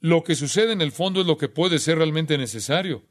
lo 0.00 0.24
que 0.24 0.34
sucede 0.34 0.72
en 0.72 0.80
el 0.80 0.90
fondo 0.90 1.20
es 1.20 1.26
lo 1.26 1.36
que 1.36 1.50
puede 1.50 1.80
ser 1.80 1.98
realmente 1.98 2.38
necesario. 2.38 3.04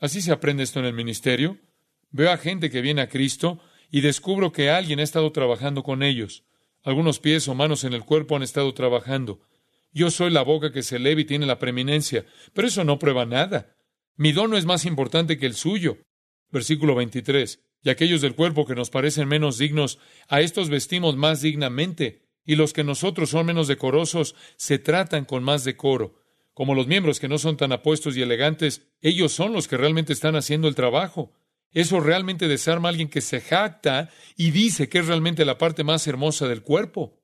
Así 0.00 0.22
se 0.22 0.32
aprende 0.32 0.64
esto 0.64 0.80
en 0.80 0.86
el 0.86 0.92
ministerio. 0.92 1.58
Veo 2.10 2.32
a 2.32 2.38
gente 2.38 2.68
que 2.68 2.80
viene 2.80 3.00
a 3.00 3.08
Cristo 3.08 3.60
y 3.92 4.00
descubro 4.00 4.50
que 4.50 4.70
alguien 4.70 4.98
ha 4.98 5.04
estado 5.04 5.30
trabajando 5.30 5.84
con 5.84 6.02
ellos. 6.02 6.42
Algunos 6.82 7.20
pies 7.20 7.46
o 7.46 7.54
manos 7.54 7.84
en 7.84 7.92
el 7.92 8.04
cuerpo 8.04 8.34
han 8.34 8.42
estado 8.42 8.74
trabajando. 8.74 9.40
Yo 9.98 10.12
soy 10.12 10.30
la 10.30 10.42
boca 10.42 10.70
que 10.70 10.84
se 10.84 10.94
eleva 10.94 11.22
y 11.22 11.24
tiene 11.24 11.44
la 11.44 11.58
preeminencia, 11.58 12.24
pero 12.52 12.68
eso 12.68 12.84
no 12.84 13.00
prueba 13.00 13.26
nada. 13.26 13.74
Mi 14.14 14.30
don 14.30 14.48
no 14.48 14.56
es 14.56 14.64
más 14.64 14.84
importante 14.84 15.38
que 15.38 15.46
el 15.46 15.54
suyo. 15.54 15.98
Versículo 16.52 16.94
23. 16.94 17.60
Y 17.82 17.90
aquellos 17.90 18.20
del 18.20 18.36
cuerpo 18.36 18.64
que 18.64 18.76
nos 18.76 18.90
parecen 18.90 19.26
menos 19.26 19.58
dignos, 19.58 19.98
a 20.28 20.40
estos 20.40 20.68
vestimos 20.68 21.16
más 21.16 21.42
dignamente, 21.42 22.28
y 22.44 22.54
los 22.54 22.72
que 22.72 22.84
nosotros 22.84 23.30
son 23.30 23.46
menos 23.46 23.66
decorosos 23.66 24.36
se 24.56 24.78
tratan 24.78 25.24
con 25.24 25.42
más 25.42 25.64
decoro. 25.64 26.14
Como 26.54 26.76
los 26.76 26.86
miembros 26.86 27.18
que 27.18 27.26
no 27.26 27.38
son 27.38 27.56
tan 27.56 27.72
apuestos 27.72 28.16
y 28.16 28.22
elegantes, 28.22 28.86
ellos 29.00 29.32
son 29.32 29.52
los 29.52 29.66
que 29.66 29.78
realmente 29.78 30.12
están 30.12 30.36
haciendo 30.36 30.68
el 30.68 30.76
trabajo. 30.76 31.32
Eso 31.72 31.98
realmente 31.98 32.46
desarma 32.46 32.88
a 32.88 32.90
alguien 32.90 33.08
que 33.08 33.20
se 33.20 33.40
jacta 33.40 34.10
y 34.36 34.52
dice 34.52 34.88
que 34.88 35.00
es 35.00 35.08
realmente 35.08 35.44
la 35.44 35.58
parte 35.58 35.82
más 35.82 36.06
hermosa 36.06 36.46
del 36.46 36.62
cuerpo. 36.62 37.20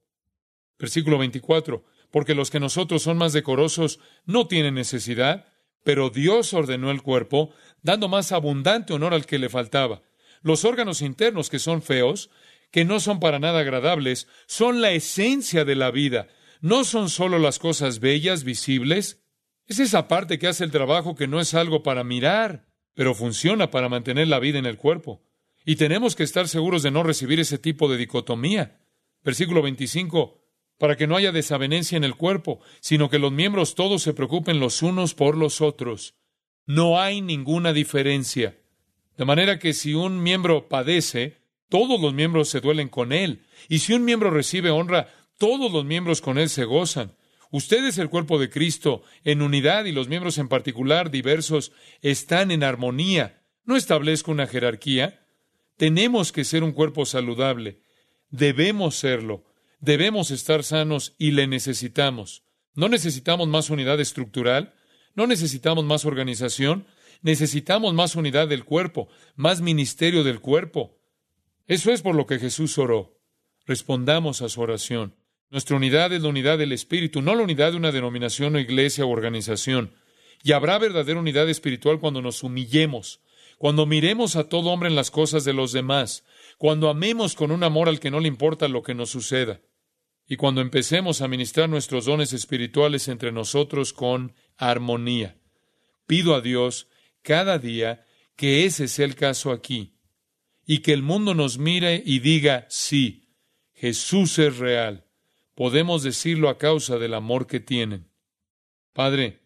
Versículo 0.77 1.19
24 1.19 1.94
porque 2.15 2.37
los 2.37 2.53
que 2.53 2.61
nosotros 2.61 3.03
son 3.03 3.19
más 3.19 3.33
decorosos 3.33 3.99
no 4.25 4.47
tienen 4.47 4.75
necesidad, 4.75 5.47
pero 5.83 6.11
Dios 6.11 6.55
ordenó 6.55 6.93
el 6.93 7.03
cuerpo, 7.03 7.53
dando 7.83 8.07
más 8.07 8.31
abundante 8.31 8.93
honor 8.93 9.15
al 9.15 9.27
que 9.27 9.41
le 9.41 9.49
faltaba. 9.49 10.01
Los 10.41 10.65
órganos 10.65 11.03
internos 11.03 11.51
que 11.51 11.59
son 11.59 11.83
feos, 11.83 12.31
que 12.71 12.85
no 12.85 13.01
son 13.01 13.19
para 13.19 13.41
nada 13.41 13.59
agradables, 13.59 14.29
son 14.47 14.81
la 14.81 14.93
esencia 14.93 15.65
de 15.65 15.75
la 15.75 15.91
vida. 15.91 16.29
No 16.61 16.85
son 16.85 17.11
solo 17.11 17.41
las 17.41 17.59
cosas 17.59 17.99
bellas, 17.99 18.45
visibles. 18.45 19.21
Es 19.67 19.81
esa 19.81 20.07
parte 20.07 20.39
que 20.39 20.47
hace 20.47 20.63
el 20.63 20.71
trabajo 20.71 21.17
que 21.17 21.27
no 21.27 21.41
es 21.41 21.53
algo 21.53 21.83
para 21.83 22.05
mirar, 22.05 22.69
pero 22.95 23.17
funciona 23.17 23.73
para 23.73 23.89
mantener 23.89 24.29
la 24.29 24.39
vida 24.39 24.61
en 24.61 24.67
el 24.67 24.77
cuerpo. 24.77 25.21
Y 25.67 25.75
tenemos 25.75 26.15
que 26.15 26.23
estar 26.23 26.47
seguros 26.47 26.85
de 26.85 26.93
no 26.93 27.03
recibir 27.03 27.41
ese 27.41 27.59
tipo 27.59 27.91
de 27.91 27.97
dicotomía. 27.97 28.79
Versículo 29.25 29.63
25 29.63 30.44
para 30.79 30.97
que 30.97 31.07
no 31.07 31.17
haya 31.17 31.33
desavenencia 31.33 31.97
en 31.97 32.05
el 32.05 32.17
cuerpo, 32.17 32.61
sino 32.81 33.09
que 33.09 33.19
los 33.19 33.33
miembros 33.33 33.75
todos 33.75 34.03
se 34.03 34.15
preocupen 34.15 34.61
los 34.61 34.83
unos 34.83 35.15
por 35.15 35.37
los 35.37 35.61
otros. 35.61 36.15
No 36.67 37.01
hay 37.01 37.21
ninguna 37.21 37.73
diferencia. 37.73 38.59
De 39.17 39.25
manera 39.25 39.59
que 39.59 39.73
si 39.73 39.95
un 39.95 40.23
miembro 40.23 40.69
padece, 40.69 41.39
todos 41.69 42.01
los 42.01 42.15
miembros 42.15 42.49
se 42.49 42.61
duelen 42.61 42.89
con 42.89 43.13
él. 43.13 43.43
Y 43.69 43.81
si 43.81 43.93
un 43.93 44.05
miembro 44.05 44.31
recibe 44.31 44.71
honra, 44.71 45.09
todos 45.39 45.73
los 45.73 45.85
miembros 45.85 46.21
con 46.21 46.39
él 46.39 46.49
se 46.49 46.65
gozan. 46.65 47.17
Usted 47.51 47.85
es 47.85 47.99
el 47.99 48.09
cuerpo 48.09 48.39
de 48.39 48.51
Cristo, 48.51 49.03
en 49.23 49.41
unidad, 49.41 49.85
y 49.85 49.93
los 49.93 50.09
miembros 50.09 50.39
en 50.39 50.49
particular, 50.49 51.11
diversos, 51.11 51.73
están 52.03 52.51
en 52.51 52.65
armonía. 52.65 53.43
No 53.65 53.77
establezco 53.77 54.33
una 54.33 54.49
jerarquía. 54.49 55.25
Tenemos 55.77 56.33
que 56.33 56.45
ser 56.45 56.65
un 56.65 56.73
cuerpo 56.73 57.07
saludable. 57.07 57.81
Debemos 58.31 58.97
serlo. 58.97 59.45
Debemos 59.85 60.31
estar 60.31 60.65
sanos 60.65 61.15
y 61.19 61.33
le 61.33 61.47
necesitamos. 61.47 62.43
No 62.75 62.89
necesitamos 62.89 63.49
más 63.49 63.69
unidad 63.69 64.01
estructural, 64.01 64.73
no 65.15 65.27
necesitamos 65.27 65.85
más 65.85 66.07
organización, 66.07 66.87
necesitamos 67.21 67.93
más 67.93 68.17
unidad 68.17 68.49
del 68.49 68.65
cuerpo, 68.65 69.09
más 69.37 69.61
ministerio 69.61 70.25
del 70.25 70.41
cuerpo. 70.41 70.97
Eso 71.67 71.93
es 71.93 72.01
por 72.01 72.15
lo 72.15 72.25
que 72.25 72.39
Jesús 72.39 72.79
oró. 72.79 73.21
Respondamos 73.67 74.41
a 74.41 74.49
su 74.49 74.63
oración. 74.63 75.17
Nuestra 75.51 75.77
unidad 75.77 76.15
es 76.15 76.23
la 76.23 76.31
unidad 76.31 76.57
del 76.57 76.73
Espíritu, 76.73 77.21
no 77.21 77.35
la 77.35 77.43
unidad 77.43 77.73
de 77.73 77.77
una 77.77 77.93
denominación 77.93 78.57
o 78.57 78.61
iglesia 78.61 79.05
o 79.05 79.11
organización. 79.11 79.93
Y 80.43 80.53
habrá 80.53 80.79
verdadera 80.79 81.21
unidad 81.21 81.51
espiritual 81.51 82.01
cuando 82.01 82.23
nos 82.23 82.43
humillemos, 82.43 83.21
cuando 83.59 83.85
miremos 83.85 84.35
a 84.37 84.49
todo 84.49 84.71
hombre 84.71 84.89
en 84.89 84.97
las 84.97 85.11
cosas 85.11 85.45
de 85.45 85.53
los 85.53 85.73
demás, 85.73 86.25
cuando 86.57 86.89
amemos 86.89 87.35
con 87.35 87.51
un 87.51 87.63
amor 87.63 87.91
al 87.91 88.01
que 88.01 88.11
no 88.11 88.21
le 88.21 88.29
importa 88.29 88.67
lo 88.67 88.83
que 88.83 88.95
nos 88.95 89.11
suceda 89.11 89.61
y 90.27 90.37
cuando 90.37 90.61
empecemos 90.61 91.21
a 91.21 91.29
ministrar 91.29 91.69
nuestros 91.69 92.07
dones 92.07 92.33
espirituales 92.33 93.09
entre 93.09 93.33
nosotros 93.33 93.93
con 93.93 94.35
armonía. 94.57 95.37
Pido 96.07 96.35
a 96.35 96.41
Dios 96.41 96.89
cada 97.23 97.59
día 97.59 98.07
que 98.37 98.65
ese 98.65 98.89
sea 98.89 99.05
el 99.05 99.15
caso 99.15 99.53
aquí 99.53 99.95
y 100.67 100.79
que 100.79 100.93
el 100.93 101.03
mundo 101.03 101.35
nos 101.35 101.59
mire 101.59 102.03
y 102.05 102.21
diga, 102.21 102.67
sí, 102.69 103.29
Jesús 103.75 104.39
es 104.39 104.59
real. 104.59 105.05
Podemos 105.55 106.03
decirlo 106.03 106.49
a 106.49 106.59
causa 106.59 106.99
del 106.99 107.15
amor 107.15 107.47
que 107.47 107.61
tienen. 107.61 108.09
Padre, 108.93 109.41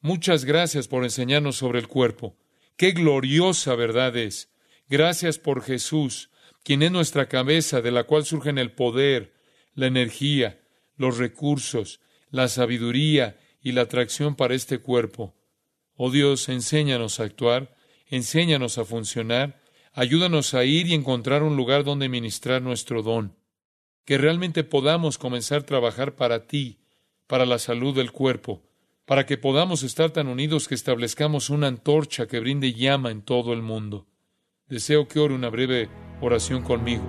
muchas 0.00 0.44
gracias 0.44 0.88
por 0.88 1.04
enseñarnos 1.04 1.56
sobre 1.56 1.80
el 1.80 1.88
cuerpo. 1.88 2.38
Qué 2.76 2.92
gloriosa 2.92 3.74
verdad 3.74 4.16
es. 4.16 4.54
Gracias 4.88 5.38
por 5.38 5.62
Jesús, 5.62 6.30
quien 6.62 6.82
es 6.82 6.92
nuestra 6.92 7.28
cabeza, 7.28 7.82
de 7.82 7.90
la 7.90 8.04
cual 8.04 8.24
surgen 8.24 8.56
el 8.56 8.72
poder, 8.72 9.34
la 9.78 9.86
energía, 9.86 10.58
los 10.96 11.18
recursos, 11.18 12.00
la 12.30 12.48
sabiduría 12.48 13.38
y 13.62 13.70
la 13.70 13.82
atracción 13.82 14.34
para 14.34 14.56
este 14.56 14.78
cuerpo. 14.78 15.36
Oh 15.94 16.10
Dios, 16.10 16.48
enséñanos 16.48 17.20
a 17.20 17.24
actuar, 17.24 17.76
enséñanos 18.08 18.78
a 18.78 18.84
funcionar, 18.84 19.62
ayúdanos 19.92 20.52
a 20.54 20.64
ir 20.64 20.88
y 20.88 20.94
encontrar 20.94 21.44
un 21.44 21.56
lugar 21.56 21.84
donde 21.84 22.08
ministrar 22.08 22.60
nuestro 22.60 23.04
don, 23.04 23.36
que 24.04 24.18
realmente 24.18 24.64
podamos 24.64 25.16
comenzar 25.16 25.60
a 25.60 25.66
trabajar 25.66 26.16
para 26.16 26.48
ti, 26.48 26.80
para 27.28 27.46
la 27.46 27.60
salud 27.60 27.94
del 27.94 28.10
cuerpo, 28.10 28.64
para 29.04 29.26
que 29.26 29.38
podamos 29.38 29.84
estar 29.84 30.10
tan 30.10 30.26
unidos 30.26 30.66
que 30.66 30.74
establezcamos 30.74 31.50
una 31.50 31.68
antorcha 31.68 32.26
que 32.26 32.40
brinde 32.40 32.72
llama 32.72 33.12
en 33.12 33.22
todo 33.22 33.52
el 33.52 33.62
mundo. 33.62 34.08
Deseo 34.66 35.06
que 35.06 35.20
ore 35.20 35.34
una 35.34 35.50
breve 35.50 35.88
oración 36.20 36.62
conmigo. 36.64 37.04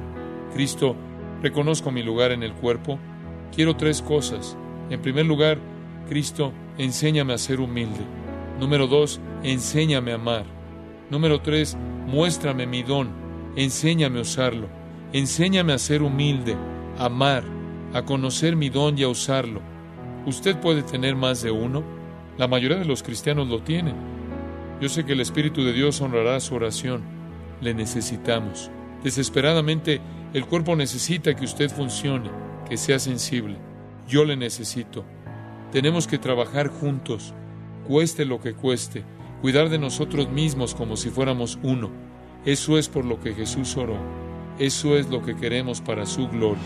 Cristo, 0.53 0.95
reconozco 1.41 1.91
mi 1.91 2.03
lugar 2.03 2.31
en 2.31 2.43
el 2.43 2.53
cuerpo. 2.53 2.99
Quiero 3.55 3.75
tres 3.75 4.01
cosas. 4.01 4.57
En 4.89 5.01
primer 5.01 5.25
lugar, 5.25 5.57
Cristo, 6.07 6.53
enséñame 6.77 7.33
a 7.33 7.37
ser 7.37 7.59
humilde. 7.59 8.01
Número 8.59 8.87
dos, 8.87 9.19
enséñame 9.43 10.11
a 10.11 10.15
amar. 10.15 10.45
Número 11.09 11.41
tres, 11.41 11.77
muéstrame 12.07 12.65
mi 12.67 12.83
don. 12.83 13.09
Enséñame 13.55 14.19
a 14.19 14.23
usarlo. 14.23 14.67
Enséñame 15.13 15.73
a 15.73 15.77
ser 15.77 16.03
humilde, 16.03 16.55
a 16.97 17.05
amar, 17.05 17.43
a 17.93 18.03
conocer 18.03 18.55
mi 18.55 18.69
don 18.69 18.97
y 18.97 19.03
a 19.03 19.09
usarlo. 19.09 19.61
¿Usted 20.25 20.59
puede 20.59 20.83
tener 20.83 21.15
más 21.15 21.41
de 21.41 21.51
uno? 21.51 21.83
La 22.37 22.47
mayoría 22.47 22.77
de 22.77 22.85
los 22.85 23.01
cristianos 23.01 23.47
lo 23.47 23.61
tienen. 23.61 23.95
Yo 24.79 24.87
sé 24.87 25.05
que 25.05 25.13
el 25.13 25.19
Espíritu 25.19 25.63
de 25.63 25.73
Dios 25.73 25.99
honrará 25.99 26.39
su 26.39 26.55
oración. 26.55 27.01
Le 27.61 27.73
necesitamos. 27.73 28.69
Desesperadamente, 29.03 29.99
el 30.33 30.45
cuerpo 30.45 30.75
necesita 30.75 31.35
que 31.35 31.45
usted 31.45 31.69
funcione, 31.71 32.29
que 32.67 32.77
sea 32.77 32.99
sensible. 32.99 33.57
Yo 34.07 34.25
le 34.25 34.35
necesito. 34.37 35.03
Tenemos 35.71 36.07
que 36.07 36.17
trabajar 36.17 36.67
juntos, 36.67 37.33
cueste 37.87 38.25
lo 38.25 38.39
que 38.39 38.53
cueste, 38.53 39.03
cuidar 39.41 39.69
de 39.69 39.79
nosotros 39.79 40.29
mismos 40.29 40.75
como 40.75 40.97
si 40.97 41.09
fuéramos 41.09 41.57
uno. 41.63 41.89
Eso 42.45 42.77
es 42.77 42.89
por 42.89 43.05
lo 43.05 43.19
que 43.19 43.33
Jesús 43.33 43.75
oró. 43.75 43.97
Eso 44.59 44.97
es 44.97 45.09
lo 45.09 45.23
que 45.23 45.35
queremos 45.35 45.81
para 45.81 46.05
su 46.05 46.27
gloria. 46.27 46.61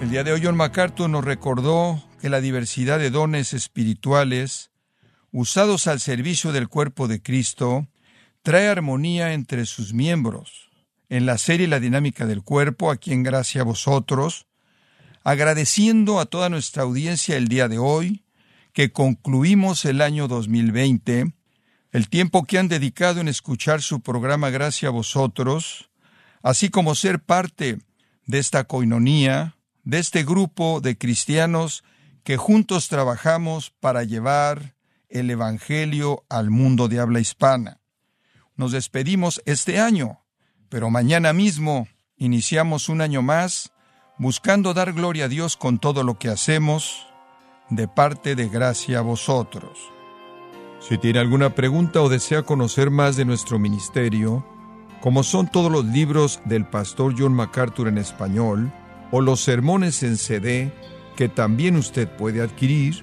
El 0.00 0.10
día 0.10 0.24
de 0.24 0.32
hoy 0.32 0.40
John 0.42 0.56
MacArthur 0.56 1.08
nos 1.08 1.24
recordó 1.24 2.02
que 2.20 2.28
la 2.28 2.40
diversidad 2.40 2.98
de 2.98 3.10
dones 3.10 3.52
espirituales 3.54 4.71
usados 5.32 5.86
al 5.86 5.98
servicio 5.98 6.52
del 6.52 6.68
cuerpo 6.68 7.08
de 7.08 7.22
Cristo 7.22 7.88
trae 8.42 8.68
armonía 8.68 9.32
entre 9.32 9.66
sus 9.66 9.94
miembros. 9.94 10.70
En 11.08 11.26
la 11.26 11.38
serie 11.38 11.66
La 11.68 11.80
dinámica 11.80 12.26
del 12.26 12.42
cuerpo, 12.42 12.90
aquí 12.90 13.12
en 13.12 13.22
gracia 13.22 13.62
a 13.62 13.64
vosotros, 13.64 14.46
agradeciendo 15.24 16.20
a 16.20 16.26
toda 16.26 16.48
nuestra 16.48 16.82
audiencia 16.82 17.36
el 17.36 17.48
día 17.48 17.68
de 17.68 17.78
hoy, 17.78 18.24
que 18.72 18.92
concluimos 18.92 19.84
el 19.84 20.00
año 20.00 20.28
2020, 20.28 21.32
el 21.92 22.08
tiempo 22.08 22.44
que 22.44 22.58
han 22.58 22.68
dedicado 22.68 23.20
en 23.20 23.28
escuchar 23.28 23.82
su 23.82 24.00
programa 24.00 24.50
Gracia 24.50 24.88
a 24.88 24.92
vosotros, 24.92 25.90
así 26.42 26.70
como 26.70 26.94
ser 26.94 27.20
parte 27.20 27.78
de 28.26 28.38
esta 28.38 28.64
coinonía, 28.64 29.56
de 29.84 29.98
este 29.98 30.24
grupo 30.24 30.80
de 30.80 30.96
cristianos 30.96 31.84
que 32.24 32.36
juntos 32.36 32.88
trabajamos 32.88 33.70
para 33.80 34.04
llevar 34.04 34.74
el 35.12 35.30
Evangelio 35.30 36.24
al 36.28 36.50
mundo 36.50 36.88
de 36.88 37.00
habla 37.00 37.20
hispana. 37.20 37.80
Nos 38.56 38.72
despedimos 38.72 39.42
este 39.46 39.78
año, 39.78 40.24
pero 40.68 40.90
mañana 40.90 41.32
mismo 41.32 41.88
iniciamos 42.16 42.88
un 42.88 43.00
año 43.00 43.22
más 43.22 43.72
buscando 44.18 44.74
dar 44.74 44.92
gloria 44.92 45.24
a 45.26 45.28
Dios 45.28 45.56
con 45.56 45.78
todo 45.78 46.02
lo 46.02 46.18
que 46.18 46.28
hacemos, 46.28 47.06
de 47.70 47.88
parte 47.88 48.34
de 48.34 48.48
gracia 48.48 48.98
a 48.98 49.02
vosotros. 49.02 49.78
Si 50.80 50.98
tiene 50.98 51.20
alguna 51.20 51.54
pregunta 51.54 52.02
o 52.02 52.08
desea 52.08 52.42
conocer 52.42 52.90
más 52.90 53.16
de 53.16 53.24
nuestro 53.24 53.58
ministerio, 53.58 54.46
como 55.00 55.22
son 55.22 55.48
todos 55.48 55.70
los 55.70 55.84
libros 55.86 56.40
del 56.44 56.66
pastor 56.66 57.14
John 57.18 57.34
MacArthur 57.34 57.88
en 57.88 57.98
español, 57.98 58.72
o 59.10 59.20
los 59.20 59.40
sermones 59.40 60.02
en 60.02 60.16
CD 60.16 60.72
que 61.16 61.28
también 61.28 61.76
usted 61.76 62.08
puede 62.08 62.42
adquirir, 62.42 63.02